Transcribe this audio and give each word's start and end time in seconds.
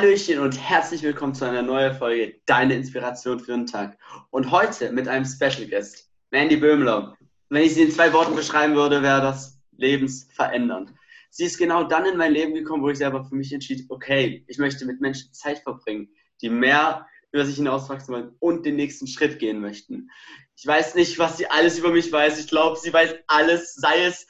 Hallöchen 0.00 0.38
und 0.38 0.58
herzlich 0.58 1.02
willkommen 1.02 1.34
zu 1.34 1.44
einer 1.44 1.60
neuen 1.60 1.94
Folge 1.94 2.40
Deine 2.46 2.74
Inspiration 2.74 3.38
für 3.38 3.52
den 3.52 3.66
Tag. 3.66 3.98
Und 4.30 4.50
heute 4.50 4.92
mit 4.92 5.06
einem 5.08 5.26
Special 5.26 5.66
Guest, 5.68 6.10
Mandy 6.30 6.56
Böhmler. 6.56 7.18
Wenn 7.50 7.64
ich 7.64 7.74
sie 7.74 7.82
in 7.82 7.90
zwei 7.90 8.10
Worten 8.14 8.34
beschreiben 8.34 8.74
würde, 8.76 9.02
wäre 9.02 9.20
das 9.20 9.60
lebensverändernd. 9.76 10.94
Sie 11.28 11.44
ist 11.44 11.58
genau 11.58 11.84
dann 11.84 12.06
in 12.06 12.16
mein 12.16 12.32
Leben 12.32 12.54
gekommen, 12.54 12.82
wo 12.82 12.88
ich 12.88 12.96
selber 12.96 13.24
für 13.24 13.34
mich 13.34 13.52
entschied, 13.52 13.84
okay, 13.90 14.42
ich 14.48 14.56
möchte 14.56 14.86
mit 14.86 15.02
Menschen 15.02 15.34
Zeit 15.34 15.58
verbringen, 15.58 16.08
die 16.40 16.48
mehr 16.48 17.06
über 17.32 17.44
sich 17.44 17.56
hinauswachsen 17.56 18.14
wollen 18.14 18.34
und 18.38 18.64
den 18.64 18.76
nächsten 18.76 19.06
Schritt 19.06 19.38
gehen 19.38 19.60
möchten. 19.60 20.08
Ich 20.56 20.66
weiß 20.66 20.94
nicht, 20.94 21.18
was 21.18 21.36
sie 21.36 21.50
alles 21.50 21.78
über 21.78 21.90
mich 21.90 22.10
weiß. 22.10 22.40
Ich 22.40 22.48
glaube, 22.48 22.78
sie 22.78 22.90
weiß 22.90 23.16
alles, 23.26 23.74
sei 23.74 24.06
es 24.06 24.26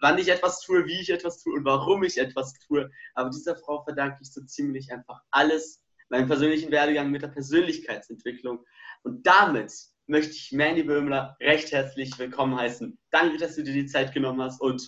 wann 0.00 0.18
ich 0.18 0.28
etwas 0.28 0.60
tue, 0.60 0.86
wie 0.86 1.00
ich 1.00 1.10
etwas 1.10 1.42
tue 1.42 1.54
und 1.54 1.64
warum 1.64 2.02
ich 2.02 2.18
etwas 2.18 2.54
tue. 2.66 2.90
Aber 3.14 3.30
dieser 3.30 3.56
Frau 3.56 3.82
verdanke 3.84 4.18
ich 4.22 4.32
so 4.32 4.42
ziemlich 4.42 4.90
einfach 4.92 5.20
alles, 5.30 5.82
meinen 6.08 6.26
persönlichen 6.26 6.70
Werdegang 6.70 7.10
mit 7.10 7.22
der 7.22 7.28
Persönlichkeitsentwicklung. 7.28 8.64
Und 9.02 9.26
damit 9.26 9.72
möchte 10.06 10.32
ich 10.32 10.50
Mandy 10.52 10.82
Böhmler 10.82 11.36
recht 11.40 11.70
herzlich 11.70 12.18
willkommen 12.18 12.56
heißen. 12.56 12.98
Danke, 13.10 13.38
dass 13.38 13.56
du 13.56 13.62
dir 13.62 13.74
die 13.74 13.86
Zeit 13.86 14.12
genommen 14.12 14.42
hast 14.42 14.60
und 14.60 14.82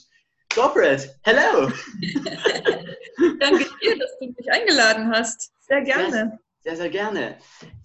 go 0.55 0.69
for 0.69 0.83
it. 0.83 1.09
Hello! 1.23 1.69
Danke 3.39 3.67
dir, 3.81 3.99
dass 3.99 4.19
du 4.19 4.27
mich 4.27 4.51
eingeladen 4.51 5.11
hast. 5.13 5.53
Sehr 5.61 5.83
gerne. 5.83 6.41
Sehr, 6.61 6.77
sehr 6.77 6.91
gerne. 6.91 7.39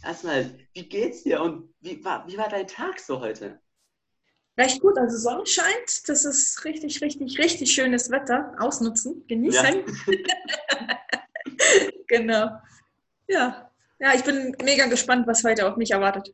Erstmal, 0.03 0.51
wie 0.73 0.87
geht's 0.87 1.23
dir 1.23 1.41
und 1.41 1.73
wie 1.79 2.03
war, 2.03 2.27
wie 2.27 2.37
war 2.37 2.49
dein 2.49 2.67
Tag 2.67 2.99
so 2.99 3.19
heute? 3.19 3.59
Recht 4.57 4.81
gut. 4.81 4.97
Also 4.97 5.17
Sonne 5.17 5.45
scheint, 5.45 6.07
das 6.07 6.25
ist 6.25 6.63
richtig, 6.65 7.01
richtig, 7.01 7.37
richtig 7.39 7.71
schönes 7.71 8.09
Wetter. 8.09 8.53
Ausnutzen, 8.59 9.25
genießen. 9.27 9.83
Ja. 10.07 10.97
genau. 12.07 12.49
Ja. 13.27 13.71
ja, 13.99 14.13
ich 14.15 14.23
bin 14.23 14.55
mega 14.63 14.87
gespannt, 14.87 15.27
was 15.27 15.43
heute 15.43 15.67
auf 15.67 15.77
mich 15.77 15.91
erwartet. 15.91 16.33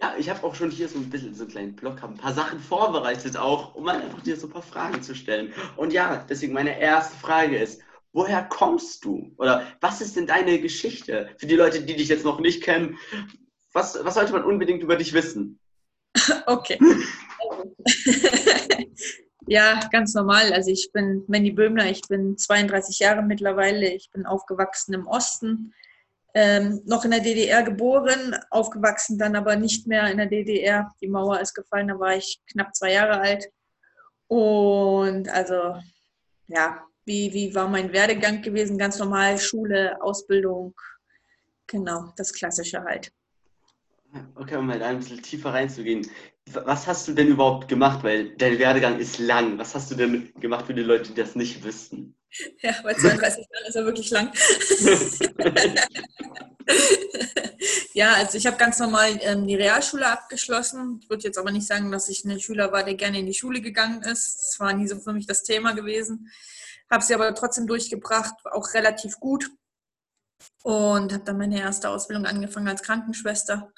Ja, 0.00 0.14
ich 0.18 0.28
habe 0.28 0.44
auch 0.44 0.56
schon 0.56 0.70
hier 0.70 0.88
so 0.88 0.98
ein 0.98 1.08
bisschen 1.08 1.32
so 1.34 1.44
einen 1.44 1.52
kleinen 1.52 1.76
Blog, 1.76 2.02
habe 2.02 2.14
ein 2.14 2.18
paar 2.18 2.34
Sachen 2.34 2.58
vorbereitet 2.58 3.36
auch, 3.36 3.76
um 3.76 3.86
einfach 3.86 4.20
dir 4.22 4.36
so 4.36 4.48
ein 4.48 4.52
paar 4.52 4.62
Fragen 4.62 5.00
zu 5.00 5.14
stellen. 5.14 5.52
Und 5.76 5.92
ja, 5.92 6.26
deswegen 6.28 6.52
meine 6.52 6.80
erste 6.80 7.16
Frage 7.18 7.56
ist, 7.56 7.80
woher 8.12 8.42
kommst 8.42 9.04
du? 9.04 9.32
Oder 9.38 9.64
was 9.80 10.00
ist 10.00 10.16
denn 10.16 10.26
deine 10.26 10.60
Geschichte? 10.60 11.30
Für 11.38 11.46
die 11.46 11.54
Leute, 11.54 11.82
die 11.82 11.94
dich 11.94 12.08
jetzt 12.08 12.24
noch 12.24 12.40
nicht 12.40 12.64
kennen, 12.64 12.98
was, 13.72 13.96
was 14.04 14.14
sollte 14.14 14.32
man 14.32 14.44
unbedingt 14.44 14.82
über 14.82 14.96
dich 14.96 15.12
wissen? 15.12 15.58
Okay. 16.46 16.78
ja, 19.46 19.80
ganz 19.90 20.14
normal. 20.14 20.52
Also 20.52 20.70
ich 20.70 20.90
bin 20.92 21.24
Mandy 21.28 21.52
Böhmler, 21.52 21.90
ich 21.90 22.02
bin 22.02 22.36
32 22.36 22.98
Jahre 22.98 23.22
mittlerweile, 23.22 23.92
ich 23.92 24.10
bin 24.10 24.26
aufgewachsen 24.26 24.94
im 24.94 25.06
Osten, 25.06 25.74
ähm, 26.34 26.80
noch 26.86 27.04
in 27.04 27.10
der 27.10 27.20
DDR 27.20 27.62
geboren, 27.62 28.36
aufgewachsen 28.50 29.18
dann 29.18 29.36
aber 29.36 29.56
nicht 29.56 29.86
mehr 29.86 30.10
in 30.10 30.16
der 30.16 30.26
DDR. 30.26 30.90
Die 31.00 31.08
Mauer 31.08 31.40
ist 31.40 31.54
gefallen, 31.54 31.88
da 31.88 31.98
war 31.98 32.16
ich 32.16 32.40
knapp 32.50 32.74
zwei 32.74 32.92
Jahre 32.92 33.20
alt. 33.20 33.48
Und 34.28 35.28
also, 35.28 35.76
ja, 36.46 36.82
wie, 37.04 37.32
wie 37.34 37.54
war 37.54 37.68
mein 37.68 37.92
Werdegang 37.92 38.40
gewesen? 38.40 38.78
Ganz 38.78 38.98
normal, 38.98 39.38
Schule, 39.38 40.00
Ausbildung, 40.00 40.74
genau, 41.66 42.12
das 42.16 42.32
Klassische 42.32 42.82
halt. 42.82 43.12
Okay, 44.34 44.56
um 44.56 44.66
mal 44.66 44.78
da 44.78 44.88
ein 44.88 44.98
bisschen 44.98 45.22
tiefer 45.22 45.52
reinzugehen. 45.52 46.08
Was 46.50 46.86
hast 46.86 47.06
du 47.06 47.12
denn 47.12 47.28
überhaupt 47.28 47.68
gemacht? 47.68 48.02
Weil 48.02 48.36
dein 48.36 48.58
Werdegang 48.58 48.98
ist 48.98 49.18
lang. 49.18 49.58
Was 49.58 49.74
hast 49.74 49.90
du 49.90 49.94
denn 49.94 50.32
gemacht 50.40 50.66
für 50.66 50.74
die 50.74 50.82
Leute, 50.82 51.10
die 51.10 51.20
das 51.20 51.36
nicht 51.36 51.62
wissen? 51.64 52.16
Ja, 52.60 52.74
bei 52.82 52.94
32 52.94 53.46
Jahren 53.52 53.66
ist 53.68 53.76
er 53.76 53.84
wirklich 53.84 54.10
lang. 54.10 54.32
ja, 57.94 58.14
also 58.14 58.38
ich 58.38 58.46
habe 58.46 58.56
ganz 58.56 58.78
normal 58.78 59.18
ähm, 59.20 59.46
die 59.46 59.54
Realschule 59.54 60.06
abgeschlossen. 60.06 61.00
Ich 61.02 61.10
würde 61.10 61.24
jetzt 61.24 61.36
aber 61.38 61.52
nicht 61.52 61.66
sagen, 61.66 61.92
dass 61.92 62.08
ich 62.08 62.24
ein 62.24 62.40
Schüler 62.40 62.72
war, 62.72 62.84
der 62.84 62.94
gerne 62.94 63.18
in 63.20 63.26
die 63.26 63.34
Schule 63.34 63.60
gegangen 63.60 64.02
ist. 64.02 64.38
Das 64.38 64.56
war 64.58 64.72
nie 64.72 64.88
so 64.88 64.98
für 64.98 65.12
mich 65.12 65.26
das 65.26 65.44
Thema 65.44 65.74
gewesen. 65.74 66.32
Habe 66.90 67.04
sie 67.04 67.14
aber 67.14 67.34
trotzdem 67.34 67.66
durchgebracht, 67.66 68.34
auch 68.50 68.72
relativ 68.74 69.20
gut. 69.20 69.50
Und 70.64 71.12
habe 71.12 71.24
dann 71.24 71.38
meine 71.38 71.60
erste 71.60 71.90
Ausbildung 71.90 72.26
angefangen 72.26 72.68
als 72.68 72.82
Krankenschwester 72.82 73.72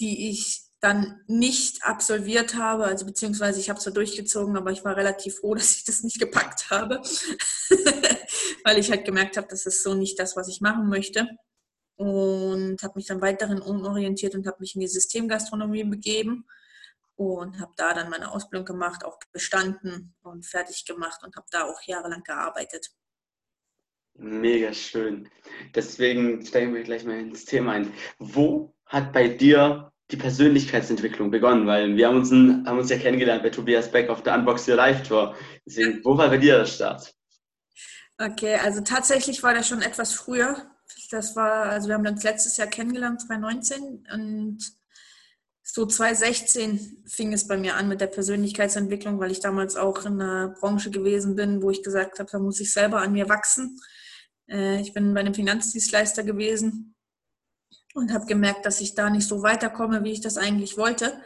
die 0.00 0.30
ich 0.30 0.63
dann 0.84 1.22
nicht 1.26 1.82
absolviert 1.82 2.56
habe, 2.56 2.84
also 2.84 3.06
beziehungsweise 3.06 3.58
ich 3.58 3.70
habe 3.70 3.78
es 3.78 3.84
so 3.84 3.90
durchgezogen, 3.90 4.56
aber 4.56 4.70
ich 4.70 4.84
war 4.84 4.96
relativ 4.96 5.38
froh, 5.38 5.54
dass 5.54 5.76
ich 5.76 5.84
das 5.84 6.02
nicht 6.02 6.20
gepackt 6.20 6.70
habe, 6.70 7.00
weil 8.64 8.78
ich 8.78 8.90
halt 8.90 9.06
gemerkt 9.06 9.38
habe, 9.38 9.46
das 9.48 9.64
ist 9.64 9.82
so 9.82 9.94
nicht 9.94 10.18
das, 10.18 10.36
was 10.36 10.48
ich 10.48 10.60
machen 10.60 10.88
möchte 10.88 11.26
und 11.96 12.82
habe 12.82 12.92
mich 12.96 13.06
dann 13.06 13.22
weiterhin 13.22 13.60
umorientiert 13.60 14.34
und 14.34 14.46
habe 14.46 14.58
mich 14.60 14.74
in 14.74 14.82
die 14.82 14.88
Systemgastronomie 14.88 15.84
begeben 15.84 16.46
und 17.16 17.60
habe 17.60 17.72
da 17.76 17.94
dann 17.94 18.10
meine 18.10 18.30
Ausbildung 18.30 18.66
gemacht, 18.66 19.04
auch 19.04 19.18
bestanden 19.32 20.14
und 20.22 20.44
fertig 20.44 20.84
gemacht 20.84 21.22
und 21.24 21.34
habe 21.36 21.46
da 21.50 21.64
auch 21.64 21.80
jahrelang 21.86 22.24
gearbeitet. 22.24 22.90
Mega 24.16 24.72
schön. 24.74 25.30
Deswegen 25.74 26.44
steigen 26.44 26.74
wir 26.74 26.82
gleich 26.82 27.04
mal 27.04 27.18
ins 27.18 27.46
Thema 27.46 27.72
ein. 27.72 27.92
Wo 28.18 28.76
hat 28.86 29.12
bei 29.12 29.28
dir 29.28 29.92
die 30.14 30.20
Persönlichkeitsentwicklung 30.20 31.30
begonnen? 31.30 31.66
Weil 31.66 31.96
wir 31.96 32.08
haben 32.08 32.16
uns, 32.16 32.30
haben 32.30 32.78
uns 32.78 32.90
ja 32.90 32.98
kennengelernt 32.98 33.42
bei 33.42 33.50
Tobias 33.50 33.90
Beck 33.90 34.08
auf 34.08 34.22
der 34.22 34.34
Unbox 34.34 34.68
Your 34.68 34.76
Life 34.76 35.02
Tour. 35.02 35.34
Deswegen, 35.66 36.00
wo 36.04 36.16
war 36.16 36.28
bei 36.28 36.38
dir 36.38 36.58
der 36.58 36.66
Start? 36.66 37.12
Okay, 38.18 38.54
also 38.54 38.80
tatsächlich 38.80 39.42
war 39.42 39.54
das 39.54 39.68
schon 39.68 39.82
etwas 39.82 40.12
früher. 40.12 40.70
Das 41.10 41.34
war, 41.34 41.66
also 41.66 41.88
wir 41.88 41.96
haben 41.96 42.06
uns 42.06 42.22
letztes 42.22 42.56
Jahr 42.56 42.68
kennengelernt, 42.68 43.22
2019 43.22 44.06
und 44.12 44.58
so 45.62 45.86
2016 45.86 47.04
fing 47.06 47.32
es 47.32 47.48
bei 47.48 47.56
mir 47.56 47.74
an 47.74 47.88
mit 47.88 48.00
der 48.00 48.06
Persönlichkeitsentwicklung, 48.06 49.18
weil 49.18 49.32
ich 49.32 49.40
damals 49.40 49.76
auch 49.76 50.04
in 50.04 50.20
einer 50.20 50.54
Branche 50.60 50.90
gewesen 50.90 51.34
bin, 51.34 51.62
wo 51.62 51.70
ich 51.70 51.82
gesagt 51.82 52.18
habe, 52.18 52.30
da 52.30 52.38
muss 52.38 52.60
ich 52.60 52.72
selber 52.72 53.00
an 53.00 53.12
mir 53.12 53.28
wachsen. 53.28 53.80
Äh, 54.48 54.80
ich 54.80 54.92
bin 54.92 55.14
bei 55.14 55.20
einem 55.20 55.34
Finanzdienstleister 55.34 56.22
gewesen 56.22 56.93
und 57.94 58.12
habe 58.12 58.26
gemerkt, 58.26 58.66
dass 58.66 58.80
ich 58.80 58.94
da 58.94 59.08
nicht 59.08 59.26
so 59.26 59.42
weiterkomme, 59.42 60.04
wie 60.04 60.12
ich 60.12 60.20
das 60.20 60.36
eigentlich 60.36 60.76
wollte. 60.76 61.18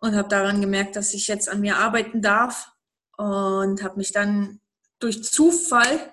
Und 0.00 0.14
habe 0.14 0.28
daran 0.28 0.60
gemerkt, 0.60 0.96
dass 0.96 1.14
ich 1.14 1.26
jetzt 1.26 1.48
an 1.48 1.60
mir 1.60 1.78
arbeiten 1.78 2.20
darf. 2.20 2.70
Und 3.16 3.82
habe 3.82 3.96
mich 3.96 4.12
dann 4.12 4.60
durch 4.98 5.24
Zufall, 5.24 6.12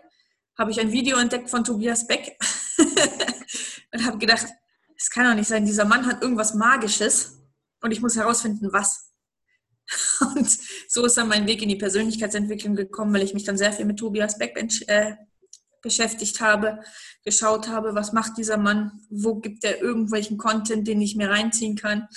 habe 0.58 0.72
ich 0.72 0.80
ein 0.80 0.92
Video 0.92 1.18
entdeckt 1.18 1.50
von 1.50 1.64
Tobias 1.64 2.08
Beck 2.08 2.38
und 3.94 4.06
habe 4.06 4.18
gedacht, 4.18 4.48
es 4.98 5.10
kann 5.10 5.26
doch 5.26 5.36
nicht 5.36 5.48
sein, 5.48 5.66
dieser 5.66 5.86
Mann 5.86 6.08
hat 6.08 6.22
irgendwas 6.22 6.54
Magisches 6.54 7.42
und 7.82 7.92
ich 7.92 8.02
muss 8.02 8.16
herausfinden, 8.16 8.72
was. 8.72 9.12
Und 10.36 10.50
so 10.88 11.06
ist 11.06 11.16
dann 11.16 11.28
mein 11.28 11.46
Weg 11.46 11.62
in 11.62 11.70
die 11.70 11.76
Persönlichkeitsentwicklung 11.76 12.76
gekommen, 12.76 13.14
weil 13.14 13.22
ich 13.22 13.36
mich 13.36 13.44
dann 13.44 13.56
sehr 13.56 13.72
viel 13.72 13.86
mit 13.86 14.00
Tobias 14.00 14.40
Beck 14.40 14.58
äh, 14.88 15.16
beschäftigt 15.86 16.42
habe, 16.42 16.82
geschaut 17.24 17.70
habe, 17.70 17.96
was 17.96 18.12
macht 18.12 18.38
dieser 18.38 18.58
Mann, 18.58 18.92
wo 19.10 19.36
gibt 19.36 19.64
er 19.64 19.82
irgendwelchen 19.82 20.38
Content, 20.38 20.86
den 20.86 21.00
ich 21.00 21.16
mir 21.16 21.30
reinziehen 21.30 21.78
kann 21.78 22.10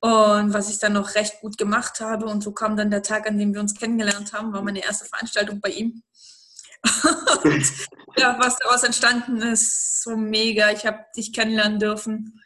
und 0.00 0.54
was 0.54 0.70
ich 0.70 0.78
dann 0.78 0.94
noch 0.94 1.14
recht 1.14 1.40
gut 1.42 1.58
gemacht 1.58 2.00
habe. 2.00 2.24
Und 2.24 2.42
so 2.42 2.52
kam 2.52 2.76
dann 2.76 2.90
der 2.90 3.02
Tag, 3.02 3.28
an 3.28 3.36
dem 3.36 3.52
wir 3.52 3.60
uns 3.60 3.74
kennengelernt 3.74 4.32
haben, 4.32 4.52
war 4.54 4.62
meine 4.62 4.82
erste 4.82 5.04
Veranstaltung 5.04 5.60
bei 5.60 5.68
ihm. 5.68 6.02
und 7.44 7.72
ja, 8.16 8.38
was 8.40 8.56
daraus 8.56 8.82
entstanden 8.82 9.42
ist, 9.42 10.02
so 10.02 10.16
mega. 10.16 10.70
Ich 10.70 10.86
habe 10.86 11.04
dich 11.14 11.34
kennenlernen 11.34 11.78
dürfen 11.78 12.40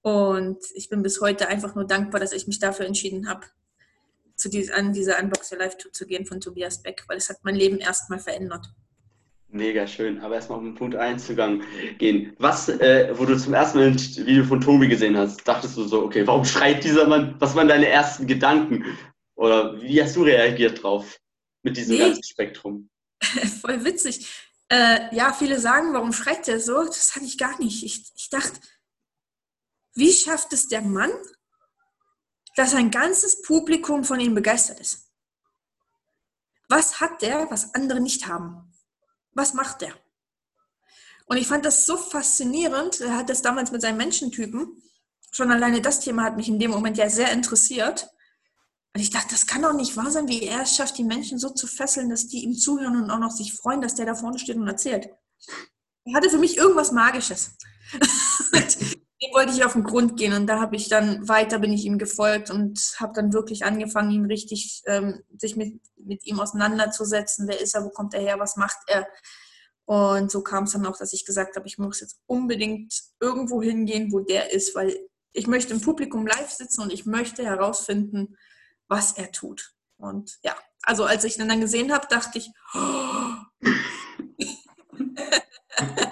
und 0.00 0.58
ich 0.74 0.88
bin 0.88 1.02
bis 1.02 1.20
heute 1.20 1.48
einfach 1.48 1.74
nur 1.74 1.86
dankbar, 1.86 2.20
dass 2.20 2.32
ich 2.32 2.46
mich 2.46 2.58
dafür 2.58 2.86
entschieden 2.86 3.28
habe, 3.28 3.46
zu 4.36 4.48
dieser, 4.48 4.76
an 4.76 4.92
diese 4.92 5.16
Unboxer 5.16 5.58
Live 5.58 5.76
Tour 5.76 5.92
zu 5.92 6.06
gehen 6.06 6.24
von 6.24 6.40
Tobias 6.40 6.82
Beck, 6.82 7.04
weil 7.08 7.18
es 7.18 7.28
hat 7.28 7.38
mein 7.42 7.54
Leben 7.54 7.78
erstmal 7.78 8.18
verändert. 8.18 8.66
Mega 9.54 9.86
schön. 9.86 10.18
Aber 10.20 10.34
erstmal 10.34 10.58
auf 10.58 10.64
den 10.64 10.74
Punkt 10.74 10.96
1 10.96 11.26
zu 11.26 11.36
gehen. 11.98 12.34
Was, 12.38 12.68
äh, 12.68 13.16
wo 13.16 13.24
du 13.24 13.38
zum 13.38 13.54
ersten 13.54 13.78
Mal 13.78 13.86
ein 13.86 13.96
Video 13.96 14.42
von 14.42 14.60
Tobi 14.60 14.88
gesehen 14.88 15.16
hast, 15.16 15.46
dachtest 15.46 15.76
du 15.76 15.84
so, 15.84 16.02
okay, 16.02 16.26
warum 16.26 16.44
schreit 16.44 16.82
dieser 16.82 17.06
Mann? 17.06 17.36
Was 17.38 17.54
waren 17.54 17.68
deine 17.68 17.86
ersten 17.86 18.26
Gedanken? 18.26 18.84
Oder 19.36 19.80
wie 19.80 20.02
hast 20.02 20.16
du 20.16 20.24
reagiert 20.24 20.82
drauf 20.82 21.20
mit 21.62 21.76
diesem 21.76 21.94
nee. 21.94 22.00
ganzen 22.00 22.24
Spektrum? 22.24 22.90
Voll 23.60 23.84
witzig. 23.84 24.26
Äh, 24.68 25.14
ja, 25.14 25.32
viele 25.32 25.60
sagen, 25.60 25.92
warum 25.92 26.12
schreit 26.12 26.48
der 26.48 26.58
so? 26.58 26.84
Das 26.84 27.14
hatte 27.14 27.24
ich 27.24 27.38
gar 27.38 27.56
nicht. 27.60 27.84
Ich, 27.84 28.10
ich 28.16 28.30
dachte, 28.30 28.58
wie 29.94 30.12
schafft 30.12 30.52
es 30.52 30.66
der 30.66 30.82
Mann, 30.82 31.12
dass 32.56 32.74
ein 32.74 32.90
ganzes 32.90 33.40
Publikum 33.42 34.02
von 34.02 34.18
ihm 34.18 34.34
begeistert 34.34 34.80
ist? 34.80 35.12
Was 36.68 37.00
hat 37.00 37.22
der, 37.22 37.48
was 37.52 37.72
andere 37.74 38.00
nicht 38.00 38.26
haben? 38.26 38.73
Was 39.34 39.54
macht 39.54 39.82
der? 39.82 39.94
Und 41.26 41.36
ich 41.36 41.46
fand 41.46 41.64
das 41.64 41.86
so 41.86 41.96
faszinierend. 41.96 43.00
Er 43.00 43.16
hat 43.16 43.30
das 43.30 43.42
damals 43.42 43.70
mit 43.70 43.80
seinen 43.82 43.96
Menschentypen. 43.96 44.82
Schon 45.30 45.50
alleine 45.50 45.80
das 45.80 46.00
Thema 46.00 46.24
hat 46.24 46.36
mich 46.36 46.48
in 46.48 46.58
dem 46.58 46.70
Moment 46.70 46.96
ja 46.96 47.08
sehr 47.08 47.32
interessiert. 47.32 48.08
Und 48.94 49.00
ich 49.00 49.10
dachte, 49.10 49.30
das 49.30 49.46
kann 49.46 49.62
doch 49.62 49.72
nicht 49.72 49.96
wahr 49.96 50.10
sein, 50.10 50.28
wie 50.28 50.42
er 50.42 50.62
es 50.62 50.76
schafft, 50.76 50.98
die 50.98 51.04
Menschen 51.04 51.38
so 51.38 51.50
zu 51.50 51.66
fesseln, 51.66 52.10
dass 52.10 52.28
die 52.28 52.44
ihm 52.44 52.54
zuhören 52.54 53.02
und 53.02 53.10
auch 53.10 53.18
noch 53.18 53.32
sich 53.32 53.52
freuen, 53.52 53.80
dass 53.80 53.96
der 53.96 54.06
da 54.06 54.14
vorne 54.14 54.38
steht 54.38 54.56
und 54.56 54.68
erzählt. 54.68 55.08
er 56.04 56.14
hatte 56.14 56.30
für 56.30 56.38
mich 56.38 56.56
irgendwas 56.56 56.92
Magisches. 56.92 57.56
dem 59.24 59.34
wollte 59.34 59.52
ich 59.52 59.64
auf 59.64 59.72
den 59.72 59.84
Grund 59.84 60.16
gehen 60.16 60.32
und 60.32 60.46
da 60.46 60.60
habe 60.60 60.76
ich 60.76 60.88
dann 60.88 61.28
weiter 61.28 61.58
bin 61.58 61.72
ich 61.72 61.84
ihm 61.84 61.98
gefolgt 61.98 62.50
und 62.50 62.78
habe 62.98 63.12
dann 63.14 63.32
wirklich 63.32 63.64
angefangen, 63.64 64.10
ihn 64.10 64.26
richtig 64.26 64.82
ähm, 64.86 65.22
sich 65.36 65.56
mit, 65.56 65.80
mit 65.96 66.26
ihm 66.26 66.40
auseinanderzusetzen. 66.40 67.48
Wer 67.48 67.60
ist 67.60 67.74
er, 67.74 67.84
wo 67.84 67.90
kommt 67.90 68.14
er 68.14 68.20
her, 68.20 68.38
was 68.38 68.56
macht 68.56 68.78
er? 68.86 69.06
Und 69.86 70.30
so 70.30 70.42
kam 70.42 70.64
es 70.64 70.72
dann 70.72 70.86
auch, 70.86 70.96
dass 70.96 71.12
ich 71.12 71.26
gesagt 71.26 71.56
habe, 71.56 71.66
ich 71.66 71.78
muss 71.78 72.00
jetzt 72.00 72.18
unbedingt 72.26 72.94
irgendwo 73.20 73.62
hingehen, 73.62 74.12
wo 74.12 74.20
der 74.20 74.52
ist, 74.52 74.74
weil 74.74 74.96
ich 75.32 75.46
möchte 75.46 75.74
im 75.74 75.80
Publikum 75.80 76.26
live 76.26 76.50
sitzen 76.50 76.82
und 76.82 76.92
ich 76.92 77.06
möchte 77.06 77.44
herausfinden, 77.44 78.36
was 78.88 79.12
er 79.12 79.32
tut. 79.32 79.74
Und 79.96 80.38
ja, 80.42 80.54
also 80.82 81.04
als 81.04 81.24
ich 81.24 81.38
ihn 81.38 81.48
dann 81.48 81.60
gesehen 81.60 81.92
habe, 81.92 82.06
dachte 82.08 82.38
ich, 82.38 82.50
oh. 82.74 83.34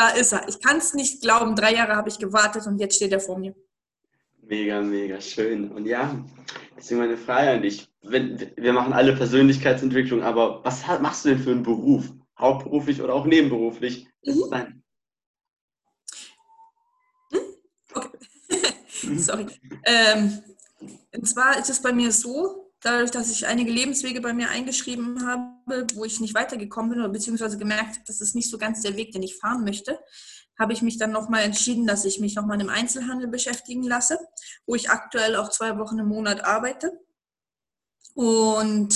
da 0.00 0.08
ist 0.08 0.32
er. 0.32 0.48
Ich 0.48 0.60
kann 0.60 0.78
es 0.78 0.94
nicht 0.94 1.20
glauben. 1.20 1.54
Drei 1.54 1.74
Jahre 1.74 1.94
habe 1.94 2.08
ich 2.08 2.18
gewartet 2.18 2.66
und 2.66 2.78
jetzt 2.78 2.96
steht 2.96 3.12
er 3.12 3.20
vor 3.20 3.38
mir. 3.38 3.54
Mega, 4.42 4.80
mega 4.80 5.20
schön. 5.20 5.70
Und 5.70 5.86
ja, 5.86 6.24
deswegen 6.76 7.00
meine 7.00 7.18
Frage 7.18 7.50
an 7.50 7.62
dich. 7.62 7.88
Wir 8.02 8.72
machen 8.72 8.94
alle 8.94 9.14
Persönlichkeitsentwicklung, 9.14 10.22
aber 10.22 10.64
was 10.64 10.86
machst 11.00 11.24
du 11.24 11.30
denn 11.30 11.38
für 11.38 11.50
einen 11.50 11.62
Beruf? 11.62 12.10
Hauptberuflich 12.38 13.02
oder 13.02 13.14
auch 13.14 13.26
nebenberuflich? 13.26 14.08
Mhm. 14.24 14.44
Dein... 14.50 14.82
Hm? 17.32 17.40
Okay. 17.92 18.18
Sorry. 19.18 19.46
Ähm, 19.84 20.42
und 21.14 21.28
zwar 21.28 21.58
ist 21.58 21.68
es 21.68 21.82
bei 21.82 21.92
mir 21.92 22.10
so, 22.10 22.69
dadurch, 22.80 23.10
dass 23.10 23.30
ich 23.30 23.46
einige 23.46 23.70
Lebenswege 23.70 24.20
bei 24.20 24.32
mir 24.32 24.50
eingeschrieben 24.50 25.26
habe, 25.26 25.86
wo 25.94 26.04
ich 26.04 26.20
nicht 26.20 26.34
weitergekommen 26.34 26.90
bin 26.90 27.00
oder 27.00 27.10
beziehungsweise 27.10 27.58
gemerkt 27.58 27.96
habe, 27.96 28.04
das 28.06 28.20
ist 28.20 28.34
nicht 28.34 28.50
so 28.50 28.58
ganz 28.58 28.80
der 28.80 28.96
Weg, 28.96 29.12
den 29.12 29.22
ich 29.22 29.36
fahren 29.36 29.64
möchte, 29.64 29.98
habe 30.58 30.72
ich 30.72 30.82
mich 30.82 30.98
dann 30.98 31.12
nochmal 31.12 31.42
entschieden, 31.42 31.86
dass 31.86 32.04
ich 32.04 32.20
mich 32.20 32.34
nochmal 32.34 32.60
im 32.60 32.68
Einzelhandel 32.68 33.28
beschäftigen 33.28 33.82
lasse, 33.82 34.18
wo 34.66 34.74
ich 34.74 34.90
aktuell 34.90 35.36
auch 35.36 35.50
zwei 35.50 35.78
Wochen 35.78 35.98
im 35.98 36.08
Monat 36.08 36.44
arbeite. 36.44 36.92
Und 38.14 38.94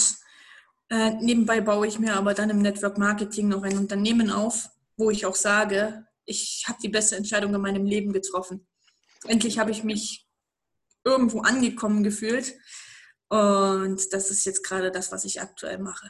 äh, 0.90 1.10
nebenbei 1.20 1.60
baue 1.60 1.86
ich 1.86 1.98
mir 1.98 2.14
aber 2.14 2.34
dann 2.34 2.50
im 2.50 2.60
Network 2.60 2.98
Marketing 2.98 3.48
noch 3.48 3.62
ein 3.62 3.78
Unternehmen 3.78 4.30
auf, 4.30 4.68
wo 4.96 5.10
ich 5.10 5.24
auch 5.24 5.34
sage, 5.34 6.06
ich 6.26 6.64
habe 6.66 6.78
die 6.82 6.88
beste 6.88 7.16
Entscheidung 7.16 7.54
in 7.54 7.60
meinem 7.60 7.86
Leben 7.86 8.12
getroffen. 8.12 8.66
Endlich 9.26 9.58
habe 9.58 9.70
ich 9.70 9.84
mich 9.84 10.26
irgendwo 11.04 11.40
angekommen 11.40 12.02
gefühlt 12.02 12.54
und 13.34 14.12
das 14.12 14.30
ist 14.30 14.46
jetzt 14.46 14.62
gerade 14.62 14.92
das, 14.92 15.10
was 15.10 15.24
ich 15.24 15.40
aktuell 15.40 15.78
mache. 15.78 16.08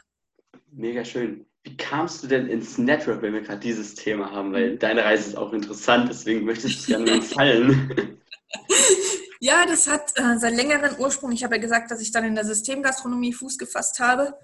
Mega 0.71 1.03
schön. 1.03 1.47
Wie 1.63 1.75
kamst 1.75 2.21
du 2.21 2.27
denn 2.27 2.47
ins 2.47 2.77
Network, 2.77 3.23
wenn 3.23 3.33
wir 3.33 3.41
gerade 3.41 3.61
dieses 3.61 3.95
Thema 3.95 4.29
haben? 4.29 4.53
Weil 4.53 4.73
mhm. 4.73 4.79
deine 4.79 5.03
Reise 5.03 5.29
ist 5.29 5.35
auch 5.35 5.51
interessant, 5.51 6.07
deswegen 6.07 6.45
möchte 6.45 6.67
ich 6.67 6.77
es 6.77 6.85
gerne 6.85 7.09
mal 7.09 7.19
teilen. 7.27 8.19
Ja, 9.39 9.65
das 9.65 9.87
hat 9.87 10.11
äh, 10.17 10.37
seinen 10.37 10.55
längeren 10.55 10.99
Ursprung. 10.99 11.31
Ich 11.31 11.43
habe 11.43 11.55
ja 11.55 11.61
gesagt, 11.61 11.89
dass 11.89 11.99
ich 11.99 12.11
dann 12.11 12.25
in 12.25 12.35
der 12.35 12.45
Systemgastronomie 12.45 13.33
Fuß 13.33 13.57
gefasst 13.57 13.99
habe. 13.99 14.37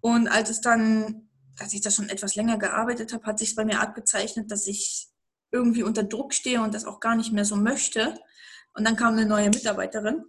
Und 0.00 0.28
als 0.28 0.50
es 0.50 0.60
dann, 0.60 1.28
als 1.58 1.72
ich 1.72 1.80
da 1.80 1.90
schon 1.90 2.08
etwas 2.08 2.36
länger 2.36 2.58
gearbeitet 2.58 3.12
habe, 3.12 3.26
hat 3.26 3.40
sich 3.40 3.56
bei 3.56 3.64
mir 3.64 3.80
abgezeichnet, 3.80 4.52
dass 4.52 4.68
ich 4.68 5.08
irgendwie 5.50 5.82
unter 5.82 6.04
Druck 6.04 6.32
stehe 6.32 6.62
und 6.62 6.74
das 6.74 6.84
auch 6.84 7.00
gar 7.00 7.16
nicht 7.16 7.32
mehr 7.32 7.44
so 7.44 7.56
möchte. 7.56 8.14
Und 8.74 8.86
dann 8.86 8.94
kam 8.94 9.14
eine 9.14 9.26
neue 9.26 9.48
Mitarbeiterin 9.48 10.26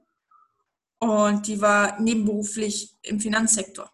und 1.01 1.47
die 1.47 1.59
war 1.61 1.99
nebenberuflich 1.99 2.95
im 3.01 3.19
Finanzsektor. 3.19 3.91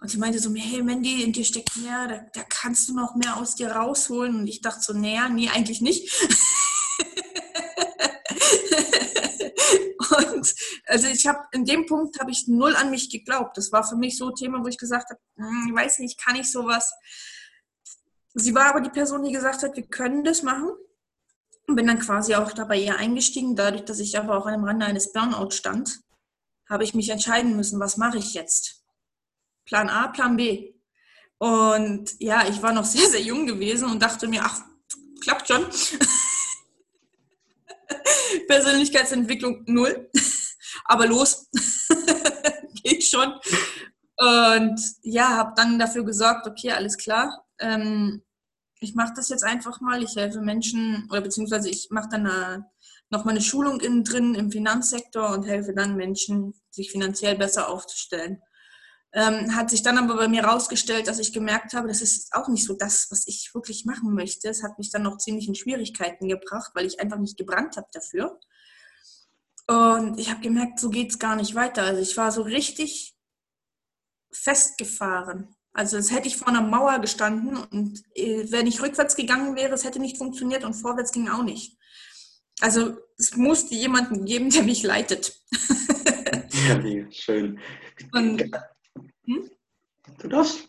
Und 0.00 0.08
sie 0.08 0.18
meinte 0.18 0.38
so, 0.38 0.54
hey 0.54 0.80
Mandy, 0.80 1.24
in 1.24 1.32
dir 1.32 1.44
steckt 1.44 1.76
mehr, 1.76 2.06
da, 2.06 2.20
da 2.32 2.44
kannst 2.48 2.88
du 2.88 2.94
noch 2.94 3.16
mehr 3.16 3.36
aus 3.36 3.56
dir 3.56 3.72
rausholen. 3.72 4.36
Und 4.36 4.46
ich 4.46 4.60
dachte 4.60 4.80
so, 4.80 4.92
naja, 4.92 5.28
nee, 5.28 5.48
eigentlich 5.48 5.80
nicht. 5.80 6.08
und 10.18 10.54
also 10.86 11.08
ich 11.08 11.26
habe 11.26 11.40
in 11.50 11.64
dem 11.64 11.86
Punkt 11.86 12.20
habe 12.20 12.30
ich 12.30 12.46
null 12.46 12.76
an 12.76 12.92
mich 12.92 13.10
geglaubt. 13.10 13.56
Das 13.56 13.72
war 13.72 13.82
für 13.82 13.96
mich 13.96 14.16
so 14.16 14.28
ein 14.28 14.36
Thema, 14.36 14.62
wo 14.62 14.68
ich 14.68 14.78
gesagt 14.78 15.10
habe, 15.10 15.20
hm, 15.36 15.66
ich 15.68 15.74
weiß 15.74 15.98
nicht, 15.98 16.24
kann 16.24 16.36
ich 16.36 16.52
sowas. 16.52 16.92
Sie 18.34 18.54
war 18.54 18.66
aber 18.66 18.82
die 18.82 18.90
Person, 18.90 19.24
die 19.24 19.32
gesagt 19.32 19.64
hat, 19.64 19.74
wir 19.74 19.86
können 19.88 20.22
das 20.22 20.44
machen 20.44 20.70
und 21.66 21.76
bin 21.76 21.86
dann 21.86 21.98
quasi 21.98 22.34
auch 22.34 22.52
da 22.52 22.64
bei 22.64 22.78
ihr 22.78 22.96
eingestiegen. 22.96 23.56
Dadurch, 23.56 23.84
dass 23.84 24.00
ich 24.00 24.18
aber 24.18 24.36
auch 24.36 24.50
dem 24.50 24.64
Rande 24.64 24.86
eines 24.86 25.12
Burnout 25.12 25.50
stand, 25.50 26.00
habe 26.68 26.84
ich 26.84 26.94
mich 26.94 27.10
entscheiden 27.10 27.56
müssen, 27.56 27.80
was 27.80 27.96
mache 27.96 28.18
ich 28.18 28.34
jetzt? 28.34 28.84
Plan 29.64 29.88
A, 29.88 30.08
Plan 30.08 30.36
B. 30.36 30.74
Und 31.38 32.10
ja, 32.18 32.46
ich 32.48 32.62
war 32.62 32.72
noch 32.72 32.84
sehr, 32.84 33.08
sehr 33.08 33.22
jung 33.22 33.46
gewesen 33.46 33.90
und 33.90 34.00
dachte 34.00 34.28
mir, 34.28 34.42
ach, 34.44 34.62
klappt 35.20 35.48
schon. 35.48 35.66
Persönlichkeitsentwicklung 38.48 39.64
null. 39.66 40.10
Aber 40.84 41.06
los, 41.06 41.48
geht 42.82 43.04
schon. 43.04 43.34
Und 44.16 44.80
ja, 45.02 45.36
habe 45.36 45.52
dann 45.56 45.78
dafür 45.78 46.04
gesorgt, 46.04 46.46
okay, 46.46 46.72
alles 46.72 46.96
klar. 46.96 47.44
Ähm, 47.58 48.22
ich 48.82 48.94
mache 48.94 49.12
das 49.14 49.28
jetzt 49.28 49.44
einfach 49.44 49.80
mal, 49.80 50.02
ich 50.02 50.16
helfe 50.16 50.40
Menschen 50.40 51.08
oder 51.10 51.20
beziehungsweise 51.20 51.68
ich 51.68 51.88
mache 51.90 52.08
dann 52.10 52.26
eine, 52.26 52.66
noch 53.10 53.24
mal 53.24 53.32
eine 53.32 53.40
Schulung 53.40 53.80
innen 53.80 54.04
drin 54.04 54.34
im 54.34 54.50
Finanzsektor 54.50 55.30
und 55.30 55.44
helfe 55.44 55.72
dann 55.74 55.96
Menschen, 55.96 56.54
sich 56.70 56.90
finanziell 56.90 57.36
besser 57.36 57.68
aufzustellen. 57.68 58.42
Ähm, 59.14 59.54
hat 59.54 59.68
sich 59.68 59.82
dann 59.82 59.98
aber 59.98 60.16
bei 60.16 60.26
mir 60.26 60.42
herausgestellt, 60.42 61.06
dass 61.06 61.18
ich 61.18 61.34
gemerkt 61.34 61.74
habe, 61.74 61.88
das 61.88 62.00
ist 62.00 62.32
auch 62.32 62.48
nicht 62.48 62.64
so 62.64 62.74
das, 62.74 63.08
was 63.10 63.26
ich 63.26 63.50
wirklich 63.54 63.84
machen 63.84 64.14
möchte. 64.14 64.48
Es 64.48 64.62
hat 64.62 64.78
mich 64.78 64.90
dann 64.90 65.02
noch 65.02 65.18
ziemlich 65.18 65.46
in 65.48 65.54
Schwierigkeiten 65.54 66.28
gebracht, 66.28 66.72
weil 66.74 66.86
ich 66.86 66.98
einfach 66.98 67.18
nicht 67.18 67.36
gebrannt 67.36 67.76
habe 67.76 67.88
dafür. 67.92 68.40
Und 69.66 70.18
ich 70.18 70.30
habe 70.30 70.40
gemerkt, 70.40 70.80
so 70.80 70.88
geht 70.88 71.10
es 71.10 71.18
gar 71.18 71.36
nicht 71.36 71.54
weiter. 71.54 71.82
Also 71.82 72.00
ich 72.00 72.16
war 72.16 72.32
so 72.32 72.42
richtig 72.42 73.14
festgefahren. 74.32 75.54
Also 75.74 75.96
es 75.96 76.10
hätte 76.10 76.28
ich 76.28 76.36
vor 76.36 76.48
einer 76.48 76.60
Mauer 76.60 76.98
gestanden 76.98 77.56
und 77.56 78.02
äh, 78.14 78.44
wenn 78.50 78.66
ich 78.66 78.82
rückwärts 78.82 79.16
gegangen 79.16 79.56
wäre, 79.56 79.72
es 79.72 79.84
hätte 79.84 80.00
nicht 80.00 80.18
funktioniert 80.18 80.64
und 80.64 80.74
vorwärts 80.74 81.12
ging 81.12 81.28
auch 81.28 81.42
nicht. 81.42 81.78
Also 82.60 82.98
es 83.18 83.36
musste 83.36 83.74
jemanden 83.74 84.24
geben, 84.26 84.50
der 84.50 84.64
mich 84.64 84.82
leitet. 84.82 85.34
ja, 86.68 86.78
mega 86.78 87.10
schön. 87.10 87.58
Und, 88.12 88.42
hm? 89.24 89.50
Du 90.18 90.28
darfst. 90.28 90.68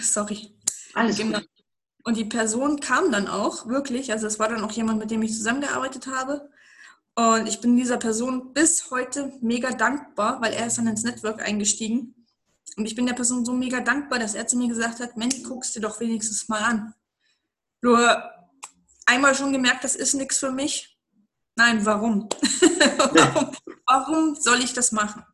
Sorry. 0.00 0.56
Alles 0.94 1.18
genau. 1.18 1.40
Und 2.04 2.16
die 2.16 2.24
Person 2.24 2.80
kam 2.80 3.12
dann 3.12 3.28
auch, 3.28 3.68
wirklich. 3.68 4.12
Also 4.12 4.26
es 4.26 4.38
war 4.38 4.48
dann 4.48 4.64
auch 4.64 4.72
jemand, 4.72 4.98
mit 4.98 5.10
dem 5.10 5.22
ich 5.22 5.32
zusammengearbeitet 5.32 6.06
habe. 6.06 6.48
Und 7.14 7.46
ich 7.46 7.60
bin 7.60 7.76
dieser 7.76 7.98
Person 7.98 8.52
bis 8.52 8.90
heute 8.90 9.32
mega 9.40 9.72
dankbar, 9.72 10.40
weil 10.40 10.54
er 10.54 10.66
ist 10.66 10.78
dann 10.78 10.86
ins 10.86 11.04
Network 11.04 11.42
eingestiegen 11.42 12.15
und 12.76 12.86
ich 12.86 12.94
bin 12.94 13.06
der 13.06 13.14
Person 13.14 13.44
so 13.44 13.52
mega 13.52 13.80
dankbar, 13.80 14.18
dass 14.18 14.34
er 14.34 14.46
zu 14.46 14.56
mir 14.56 14.68
gesagt 14.68 15.00
hat, 15.00 15.16
Mensch, 15.16 15.42
guckst 15.42 15.76
dir 15.76 15.80
doch 15.80 16.00
wenigstens 16.00 16.48
mal 16.48 16.62
an. 16.62 16.94
Nur 17.80 18.22
einmal 19.06 19.34
schon 19.34 19.52
gemerkt, 19.52 19.84
das 19.84 19.94
ist 19.94 20.14
nichts 20.14 20.38
für 20.38 20.50
mich. 20.50 20.98
Nein, 21.54 21.86
warum? 21.86 22.28
warum? 22.98 23.56
warum? 23.86 24.34
soll 24.34 24.60
ich 24.60 24.74
das 24.74 24.92
machen? 24.92 25.24